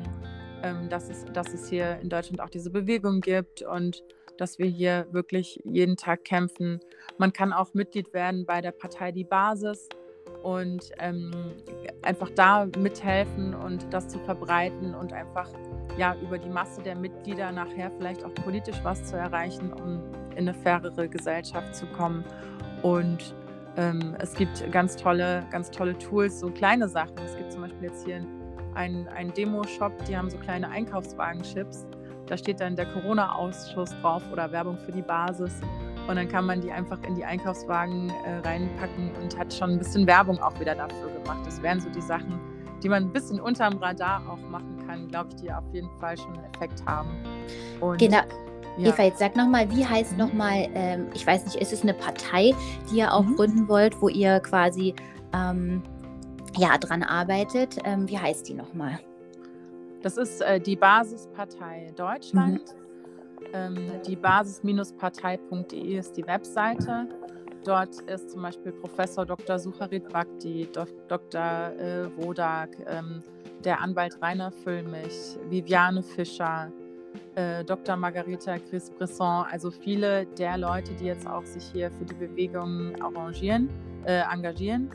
ähm, 0.62 0.90
dass, 0.90 1.08
es, 1.08 1.24
dass 1.32 1.54
es 1.54 1.70
hier 1.70 1.98
in 2.02 2.10
Deutschland 2.10 2.42
auch 2.42 2.50
diese 2.50 2.68
Bewegung 2.68 3.22
gibt 3.22 3.62
und 3.62 4.02
dass 4.36 4.58
wir 4.58 4.66
hier 4.66 5.06
wirklich 5.10 5.62
jeden 5.64 5.96
Tag 5.96 6.24
kämpfen. 6.24 6.80
Man 7.16 7.32
kann 7.32 7.54
auch 7.54 7.72
Mitglied 7.72 8.12
werden 8.12 8.44
bei 8.44 8.60
der 8.60 8.72
Partei 8.72 9.10
Die 9.10 9.24
Basis 9.24 9.88
und 10.42 10.90
ähm, 10.98 11.30
einfach 12.02 12.30
da 12.30 12.66
mithelfen 12.78 13.54
und 13.54 13.92
das 13.92 14.08
zu 14.08 14.18
verbreiten 14.20 14.94
und 14.94 15.12
einfach 15.12 15.48
ja 15.98 16.14
über 16.22 16.38
die 16.38 16.48
Masse 16.48 16.82
der 16.82 16.96
Mitglieder 16.96 17.52
nachher 17.52 17.90
vielleicht 17.98 18.24
auch 18.24 18.34
politisch 18.34 18.78
was 18.82 19.04
zu 19.04 19.16
erreichen, 19.16 19.72
um 19.72 20.00
in 20.32 20.48
eine 20.48 20.54
fairere 20.54 21.08
Gesellschaft 21.08 21.74
zu 21.74 21.86
kommen. 21.86 22.24
Und 22.82 23.34
ähm, 23.76 24.16
es 24.18 24.34
gibt 24.34 24.70
ganz 24.72 24.96
tolle, 24.96 25.44
ganz 25.50 25.70
tolle 25.70 25.96
Tools, 25.98 26.40
so 26.40 26.50
kleine 26.50 26.88
Sachen. 26.88 27.18
Es 27.24 27.36
gibt 27.36 27.52
zum 27.52 27.62
Beispiel 27.62 27.88
jetzt 27.88 28.04
hier 28.04 28.24
einen, 28.74 29.08
einen 29.08 29.32
Demo-Shop, 29.32 29.92
die 30.06 30.16
haben 30.16 30.30
so 30.30 30.38
kleine 30.38 30.68
Einkaufswagen-Chips. 30.68 31.86
Da 32.26 32.36
steht 32.36 32.60
dann 32.60 32.76
der 32.76 32.86
Corona-Ausschuss 32.86 33.90
drauf 34.00 34.22
oder 34.32 34.50
Werbung 34.52 34.76
für 34.78 34.92
die 34.92 35.02
Basis. 35.02 35.60
Und 36.08 36.16
dann 36.16 36.28
kann 36.28 36.46
man 36.46 36.60
die 36.60 36.70
einfach 36.70 37.02
in 37.02 37.16
die 37.16 37.24
Einkaufswagen 37.24 38.10
äh, 38.10 38.38
reinpacken 38.46 39.10
und 39.22 39.36
hat 39.36 39.52
schon 39.52 39.70
ein 39.70 39.78
bisschen 39.78 40.06
Werbung 40.06 40.38
auch 40.38 40.58
wieder 40.60 40.74
dafür 40.74 41.10
gemacht. 41.10 41.40
Das 41.44 41.60
wären 41.62 41.80
so 41.80 41.88
die 41.90 42.00
Sachen, 42.00 42.38
die 42.82 42.88
man 42.88 43.04
ein 43.04 43.12
bisschen 43.12 43.40
unterm 43.40 43.78
Radar 43.78 44.22
auch 44.30 44.50
machen 44.50 44.76
kann, 44.86 45.08
glaube 45.08 45.30
ich, 45.30 45.42
die 45.42 45.52
auf 45.52 45.64
jeden 45.72 45.90
Fall 45.98 46.16
schon 46.16 46.32
einen 46.34 46.44
Effekt 46.54 46.84
haben. 46.86 47.10
Und 47.80 47.98
genau. 47.98 48.20
Ja. 48.78 48.90
Eva, 48.90 49.04
jetzt 49.04 49.18
sag 49.18 49.34
nochmal, 49.36 49.70
wie 49.70 49.86
heißt 49.86 50.12
mhm. 50.12 50.18
nochmal, 50.18 50.68
ähm, 50.74 51.06
ich 51.14 51.26
weiß 51.26 51.46
nicht, 51.46 51.56
ist 51.56 51.72
es 51.72 51.82
eine 51.82 51.94
Partei, 51.94 52.54
die 52.90 52.98
ihr 52.98 53.12
auch 53.12 53.24
mhm. 53.24 53.36
gründen 53.36 53.68
wollt, 53.68 54.00
wo 54.02 54.08
ihr 54.08 54.38
quasi 54.40 54.94
ähm, 55.32 55.82
ja, 56.58 56.76
dran 56.76 57.02
arbeitet? 57.02 57.78
Ähm, 57.84 58.06
wie 58.08 58.18
heißt 58.18 58.48
die 58.48 58.54
nochmal? 58.54 58.98
Das 60.02 60.18
ist 60.18 60.42
äh, 60.42 60.60
die 60.60 60.76
Basispartei 60.76 61.92
Deutschland. 61.96 62.60
Mhm. 62.60 62.85
Ähm, 63.52 64.00
die 64.06 64.16
basis-partei.de 64.16 65.98
ist 65.98 66.16
die 66.16 66.26
Webseite. 66.26 67.08
Dort 67.64 68.00
ist 68.02 68.30
zum 68.30 68.42
Beispiel 68.42 68.72
Professor 68.72 69.26
Dr. 69.26 69.58
Sucharit 69.58 70.08
Bhakti, 70.08 70.68
Dr. 71.08 71.72
Äh, 71.78 72.08
Wodak, 72.16 72.70
ähm, 72.86 73.22
der 73.64 73.80
Anwalt 73.80 74.20
Rainer 74.22 74.52
Füllmich, 74.52 75.36
Viviane 75.48 76.02
Fischer, 76.02 76.70
äh, 77.34 77.64
Dr. 77.64 77.96
Margareta 77.96 78.58
Chris-Bresson, 78.58 79.46
also 79.50 79.70
viele 79.70 80.26
der 80.38 80.58
Leute, 80.58 80.94
die 80.94 81.06
jetzt 81.06 81.26
auch 81.26 81.44
sich 81.44 81.64
hier 81.72 81.90
für 81.90 82.04
die 82.04 82.14
Bewegung 82.14 82.94
arrangieren, 83.00 83.68
äh, 84.04 84.22
engagieren. 84.32 84.90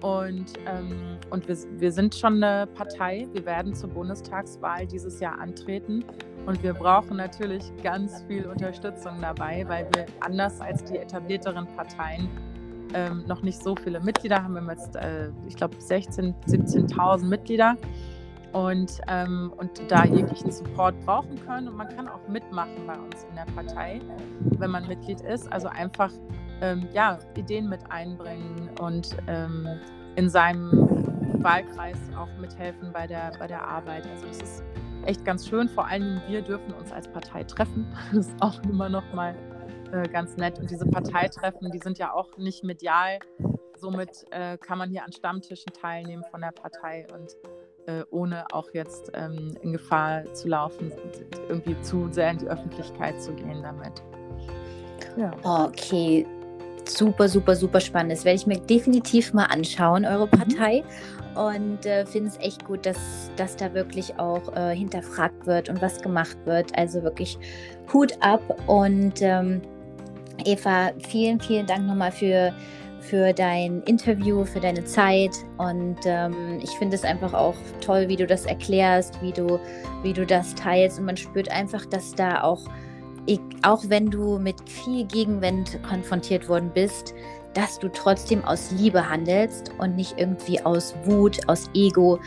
Und, 0.00 0.52
ähm, 0.66 1.18
und 1.30 1.48
wir, 1.48 1.56
wir 1.78 1.92
sind 1.92 2.14
schon 2.14 2.42
eine 2.42 2.66
Partei. 2.66 3.26
Wir 3.32 3.46
werden 3.46 3.74
zur 3.74 3.90
Bundestagswahl 3.90 4.86
dieses 4.86 5.20
Jahr 5.20 5.38
antreten. 5.38 6.04
Und 6.46 6.62
wir 6.62 6.74
brauchen 6.74 7.16
natürlich 7.16 7.72
ganz 7.82 8.22
viel 8.24 8.46
Unterstützung 8.46 9.20
dabei, 9.20 9.64
weil 9.66 9.88
wir 9.94 10.06
anders 10.20 10.60
als 10.60 10.84
die 10.84 10.98
etablierteren 10.98 11.66
Parteien 11.74 12.28
ähm, 12.92 13.24
noch 13.26 13.42
nicht 13.42 13.62
so 13.62 13.74
viele 13.74 14.00
Mitglieder 14.00 14.42
haben. 14.42 14.54
Wir 14.54 14.60
haben 14.60 14.70
jetzt, 14.70 14.94
äh, 14.96 15.30
ich 15.46 15.56
glaube, 15.56 15.76
16.000, 15.76 16.34
17.000 16.46 17.24
Mitglieder 17.24 17.76
und, 18.52 19.00
ähm, 19.08 19.52
und 19.56 19.82
da 19.88 20.04
jeglichen 20.04 20.52
Support 20.52 20.94
brauchen 21.04 21.34
können. 21.46 21.68
Und 21.68 21.76
man 21.76 21.88
kann 21.88 22.08
auch 22.08 22.26
mitmachen 22.28 22.86
bei 22.86 22.98
uns 22.98 23.24
in 23.28 23.36
der 23.36 23.46
Partei, 23.54 24.00
wenn 24.58 24.70
man 24.70 24.86
Mitglied 24.86 25.22
ist. 25.22 25.50
Also 25.52 25.68
einfach 25.68 26.12
ähm, 26.60 26.86
ja, 26.92 27.18
Ideen 27.36 27.68
mit 27.68 27.80
einbringen 27.90 28.70
und 28.80 29.16
ähm, 29.26 29.66
in 30.16 30.28
seinem 30.28 30.70
Wahlkreis 31.42 31.98
auch 32.16 32.28
mithelfen 32.40 32.92
bei 32.92 33.06
der, 33.06 33.32
bei 33.38 33.46
der 33.46 33.66
Arbeit. 33.66 34.06
Also 34.06 34.26
das 34.26 34.38
ist 34.38 34.64
echt 35.06 35.24
ganz 35.24 35.48
schön. 35.48 35.68
Vor 35.68 35.86
allen 35.86 36.02
Dingen, 36.02 36.22
wir 36.28 36.42
dürfen 36.42 36.72
uns 36.74 36.92
als 36.92 37.08
Partei 37.08 37.44
treffen. 37.44 37.86
Das 38.12 38.28
ist 38.28 38.36
auch 38.40 38.62
immer 38.64 38.88
noch 38.88 39.12
mal 39.12 39.36
äh, 39.92 40.08
ganz 40.08 40.36
nett. 40.36 40.58
Und 40.58 40.70
diese 40.70 40.86
Parteitreffen, 40.86 41.70
die 41.70 41.78
sind 41.78 41.98
ja 41.98 42.12
auch 42.12 42.36
nicht 42.36 42.64
medial. 42.64 43.18
Somit 43.76 44.24
äh, 44.30 44.56
kann 44.58 44.78
man 44.78 44.90
hier 44.90 45.04
an 45.04 45.12
Stammtischen 45.12 45.72
teilnehmen 45.72 46.24
von 46.30 46.40
der 46.40 46.52
Partei 46.52 47.06
und 47.12 47.36
äh, 47.86 48.04
ohne 48.10 48.46
auch 48.52 48.68
jetzt 48.72 49.10
ähm, 49.14 49.56
in 49.62 49.72
Gefahr 49.72 50.24
zu 50.32 50.48
laufen, 50.48 50.92
irgendwie 51.48 51.78
zu 51.82 52.08
sehr 52.10 52.30
in 52.30 52.38
die 52.38 52.46
Öffentlichkeit 52.46 53.20
zu 53.20 53.34
gehen 53.34 53.62
damit. 53.62 54.02
Ja. 55.16 55.32
Okay, 55.42 56.26
super, 56.88 57.28
super, 57.28 57.56
super 57.56 57.80
spannend. 57.80 58.12
Das 58.12 58.24
werde 58.24 58.36
ich 58.36 58.46
mir 58.46 58.58
definitiv 58.58 59.32
mal 59.32 59.46
anschauen, 59.46 60.04
eure 60.04 60.26
mhm. 60.26 60.30
Partei. 60.30 60.82
Mhm 60.82 61.24
und 61.34 61.84
äh, 61.84 62.06
finde 62.06 62.30
es 62.30 62.38
echt 62.38 62.64
gut, 62.64 62.86
dass, 62.86 63.30
dass 63.36 63.56
da 63.56 63.72
wirklich 63.74 64.18
auch 64.18 64.54
äh, 64.56 64.74
hinterfragt 64.74 65.46
wird 65.46 65.68
und 65.68 65.82
was 65.82 66.00
gemacht 66.00 66.36
wird. 66.44 66.76
Also 66.78 67.02
wirklich 67.02 67.38
Hut 67.92 68.12
ab 68.20 68.42
und 68.66 69.20
ähm, 69.20 69.60
Eva, 70.44 70.90
vielen, 71.08 71.40
vielen 71.40 71.66
Dank 71.66 71.86
nochmal 71.86 72.12
für, 72.12 72.52
für 73.00 73.32
dein 73.32 73.82
Interview, 73.82 74.44
für 74.44 74.60
deine 74.60 74.84
Zeit 74.84 75.32
und 75.58 75.98
ähm, 76.04 76.60
ich 76.62 76.70
finde 76.70 76.96
es 76.96 77.04
einfach 77.04 77.32
auch 77.34 77.54
toll, 77.80 78.08
wie 78.08 78.16
du 78.16 78.26
das 78.26 78.46
erklärst, 78.46 79.20
wie 79.22 79.32
du, 79.32 79.60
wie 80.02 80.12
du 80.12 80.26
das 80.26 80.54
teilst 80.54 80.98
und 80.98 81.06
man 81.06 81.16
spürt 81.16 81.50
einfach, 81.50 81.86
dass 81.86 82.12
da 82.12 82.42
auch, 82.42 82.62
auch 83.62 83.82
wenn 83.88 84.10
du 84.10 84.38
mit 84.38 84.56
viel 84.68 85.06
Gegenwind 85.06 85.82
konfrontiert 85.82 86.48
worden 86.48 86.70
bist, 86.74 87.14
dass 87.54 87.78
du 87.78 87.88
trotzdem 87.88 88.44
aus 88.44 88.70
Liebe 88.72 89.08
handelst 89.08 89.70
und 89.78 89.96
nicht 89.96 90.18
irgendwie 90.18 90.60
aus 90.60 90.94
Wut, 91.04 91.48
aus 91.48 91.70
Ego, 91.74 92.18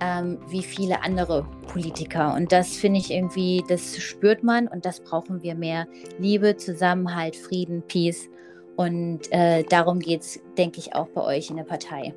ähm, 0.00 0.38
wie 0.48 0.62
viele 0.62 1.02
andere 1.02 1.46
Politiker. 1.68 2.34
Und 2.34 2.52
das 2.52 2.76
finde 2.76 3.00
ich 3.00 3.10
irgendwie, 3.10 3.64
das 3.68 3.96
spürt 3.98 4.42
man 4.42 4.68
und 4.68 4.84
das 4.84 5.00
brauchen 5.00 5.42
wir 5.42 5.54
mehr. 5.54 5.86
Liebe, 6.18 6.56
Zusammenhalt, 6.56 7.36
Frieden, 7.36 7.82
Peace. 7.86 8.28
Und 8.76 9.20
äh, 9.30 9.62
darum 9.62 10.00
geht 10.00 10.22
es, 10.22 10.40
denke 10.58 10.80
ich, 10.80 10.94
auch 10.94 11.08
bei 11.08 11.22
euch 11.22 11.50
in 11.50 11.56
der 11.56 11.64
Partei. 11.64 12.12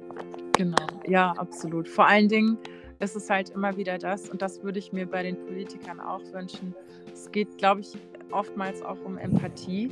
Genau, 0.53 0.87
ja, 1.07 1.33
absolut. 1.37 1.87
Vor 1.87 2.07
allen 2.07 2.27
Dingen 2.27 2.57
ist 2.99 3.15
es 3.15 3.29
halt 3.29 3.51
immer 3.51 3.77
wieder 3.77 3.99
das, 3.99 4.27
und 4.27 4.41
das 4.41 4.63
würde 4.63 4.79
ich 4.79 4.91
mir 4.91 5.05
bei 5.05 5.21
den 5.21 5.37
Politikern 5.45 5.99
auch 5.99 6.21
wünschen. 6.33 6.73
Es 7.13 7.31
geht, 7.31 7.59
glaube 7.59 7.81
ich, 7.81 7.93
oftmals 8.31 8.81
auch 8.81 9.03
um 9.03 9.17
Empathie 9.17 9.91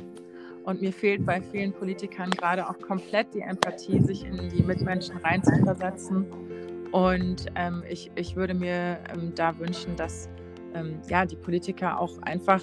und 0.66 0.82
mir 0.82 0.92
fehlt 0.92 1.24
bei 1.24 1.40
vielen 1.40 1.72
Politikern 1.72 2.30
gerade 2.30 2.68
auch 2.68 2.78
komplett 2.80 3.32
die 3.34 3.40
Empathie, 3.40 4.00
sich 4.00 4.24
in 4.24 4.48
die 4.48 4.62
Mitmenschen 4.64 5.16
reinzuversetzen. 5.18 6.26
Und 6.90 7.46
ähm, 7.54 7.84
ich, 7.88 8.10
ich 8.16 8.34
würde 8.34 8.52
mir 8.52 8.98
ähm, 9.14 9.32
da 9.36 9.56
wünschen, 9.58 9.94
dass 9.94 10.28
ähm, 10.74 11.00
ja, 11.08 11.24
die 11.24 11.36
Politiker 11.36 12.00
auch 12.00 12.20
einfach 12.22 12.60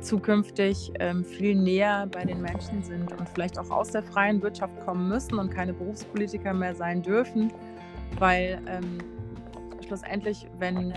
zukünftig 0.00 0.92
ähm, 0.98 1.24
viel 1.24 1.54
näher 1.54 2.08
bei 2.10 2.24
den 2.24 2.40
Menschen 2.40 2.82
sind 2.82 3.12
und 3.12 3.28
vielleicht 3.28 3.58
auch 3.58 3.70
aus 3.70 3.90
der 3.90 4.02
freien 4.02 4.42
Wirtschaft 4.42 4.78
kommen 4.84 5.08
müssen 5.08 5.38
und 5.38 5.50
keine 5.50 5.72
Berufspolitiker 5.72 6.52
mehr 6.52 6.74
sein 6.74 7.02
dürfen, 7.02 7.52
weil 8.18 8.60
ähm, 8.66 8.98
schlussendlich, 9.86 10.46
wenn, 10.58 10.94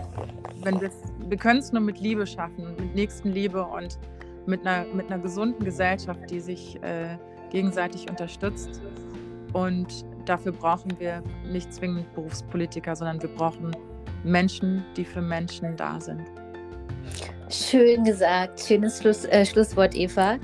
wenn 0.63 0.82
wir, 0.82 0.89
wir 1.28 1.38
können 1.38 1.60
es 1.60 1.71
nur 1.71 1.82
mit 1.82 1.99
Liebe 1.99 2.25
schaffen, 2.25 2.75
mit 2.78 2.95
Nächstenliebe 2.95 3.63
und 3.63 3.97
mit 4.45 4.65
einer, 4.65 4.86
mit 4.93 5.12
einer 5.12 5.21
gesunden 5.21 5.63
Gesellschaft, 5.63 6.30
die 6.30 6.39
sich 6.39 6.82
äh, 6.82 7.17
gegenseitig 7.52 8.10
unterstützt. 8.10 8.82
Und 9.54 10.06
dafür 10.25 10.52
brauchen 10.52 10.99
wir 10.99 11.23
nicht 11.45 11.73
zwingend 11.73 12.13
Berufspolitiker, 12.13 12.95
sondern 12.95 13.21
wir 13.21 13.30
brauchen 13.30 13.75
Menschen, 14.23 14.84
die 14.95 15.06
für 15.06 15.21
Menschen 15.21 15.75
da 15.75 15.99
sind. 15.99 16.23
Schön 17.49 18.04
gesagt, 18.04 18.60
schönes 18.60 18.99
Schluss, 18.99 19.25
äh, 19.25 19.45
Schlusswort, 19.45 19.95
Eva. 19.95 20.38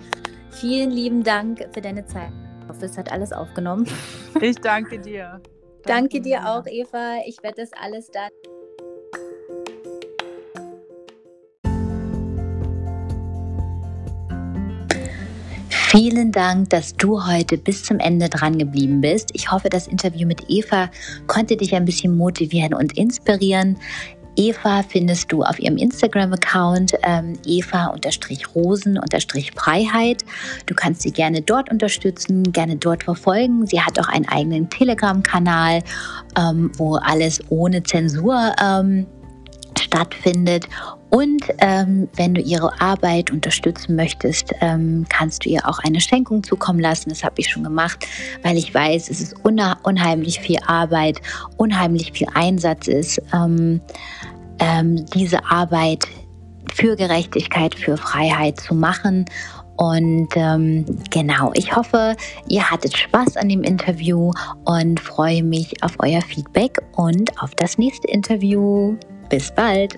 Vielen 0.49 0.89
lieben 0.89 1.23
Dank 1.23 1.67
für 1.71 1.81
deine 1.81 2.05
Zeit. 2.05 2.31
Ich 2.61 2.69
hoffe, 2.69 2.85
es 2.85 2.97
hat 2.97 3.11
alles 3.11 3.31
aufgenommen. 3.31 3.85
Ich 4.41 4.55
danke 4.55 4.99
dir. 4.99 5.39
Danke, 5.85 6.19
danke 6.19 6.21
dir 6.21 6.49
auch, 6.49 6.65
Eva. 6.65 7.17
Ich 7.25 7.41
werde 7.43 7.61
das 7.61 7.71
alles 7.73 8.09
dann. 8.11 8.29
Vielen 15.69 16.33
Dank, 16.33 16.71
dass 16.71 16.95
du 16.95 17.25
heute 17.25 17.57
bis 17.57 17.83
zum 17.83 17.99
Ende 17.99 18.27
dran 18.27 18.57
geblieben 18.57 18.99
bist. 18.99 19.29
Ich 19.33 19.51
hoffe, 19.51 19.69
das 19.69 19.87
Interview 19.87 20.27
mit 20.27 20.49
Eva 20.49 20.89
konnte 21.27 21.55
dich 21.55 21.73
ein 21.73 21.85
bisschen 21.85 22.17
motivieren 22.17 22.73
und 22.73 22.97
inspirieren. 22.97 23.77
Eva 24.35 24.83
findest 24.83 25.31
du 25.31 25.43
auf 25.43 25.57
ihrem 25.59 25.77
Instagram-Account 25.77 26.95
ähm, 27.03 27.39
Eva-Rosen-Freiheit. 27.45 30.25
Du 30.65 30.75
kannst 30.75 31.01
sie 31.01 31.11
gerne 31.11 31.41
dort 31.41 31.71
unterstützen, 31.71 32.51
gerne 32.51 32.75
dort 32.75 33.03
verfolgen. 33.03 33.65
Sie 33.67 33.81
hat 33.81 33.99
auch 33.99 34.09
einen 34.09 34.27
eigenen 34.27 34.69
Telegram-Kanal, 34.69 35.83
ähm, 36.37 36.71
wo 36.77 36.95
alles 36.95 37.39
ohne 37.49 37.83
Zensur 37.83 38.53
ähm, 38.61 39.05
stattfindet. 39.85 40.67
Und 41.09 41.43
ähm, 41.59 42.09
wenn 42.15 42.33
du 42.33 42.41
ihre 42.41 42.81
Arbeit 42.81 43.31
unterstützen 43.31 43.95
möchtest, 43.95 44.51
ähm, 44.59 45.05
kannst 45.07 45.45
du 45.45 45.49
ihr 45.49 45.67
auch 45.67 45.79
eine 45.79 46.01
Schenkung 46.01 46.43
zukommen 46.43 46.79
lassen. 46.79 47.09
Das 47.09 47.23
habe 47.23 47.35
ich 47.37 47.49
schon 47.49 47.63
gemacht, 47.63 48.05
weil 48.43 48.57
ich 48.57 48.73
weiß, 48.73 49.09
es 49.09 49.21
ist 49.21 49.35
unheimlich 49.43 50.39
viel 50.39 50.59
Arbeit, 50.67 51.21
unheimlich 51.57 52.11
viel 52.11 52.27
Einsatz 52.33 52.87
ist, 52.87 53.21
ähm, 53.33 53.79
ähm, 54.59 55.05
diese 55.13 55.45
Arbeit 55.45 56.05
für 56.73 56.95
Gerechtigkeit, 56.95 57.75
für 57.75 57.95
Freiheit 57.95 58.59
zu 58.59 58.75
machen. 58.75 59.25
Und 59.77 60.29
ähm, 60.35 60.85
genau, 61.11 61.51
ich 61.53 61.75
hoffe, 61.75 62.15
ihr 62.47 62.69
hattet 62.69 62.97
Spaß 62.97 63.37
an 63.37 63.49
dem 63.49 63.63
Interview 63.63 64.31
und 64.63 64.99
freue 64.99 65.43
mich 65.43 65.83
auf 65.83 65.95
euer 65.99 66.21
Feedback 66.21 66.79
und 66.95 67.41
auf 67.41 67.55
das 67.55 67.77
nächste 67.77 68.07
Interview. 68.07 68.97
Bis 69.29 69.51
bald! 69.51 69.97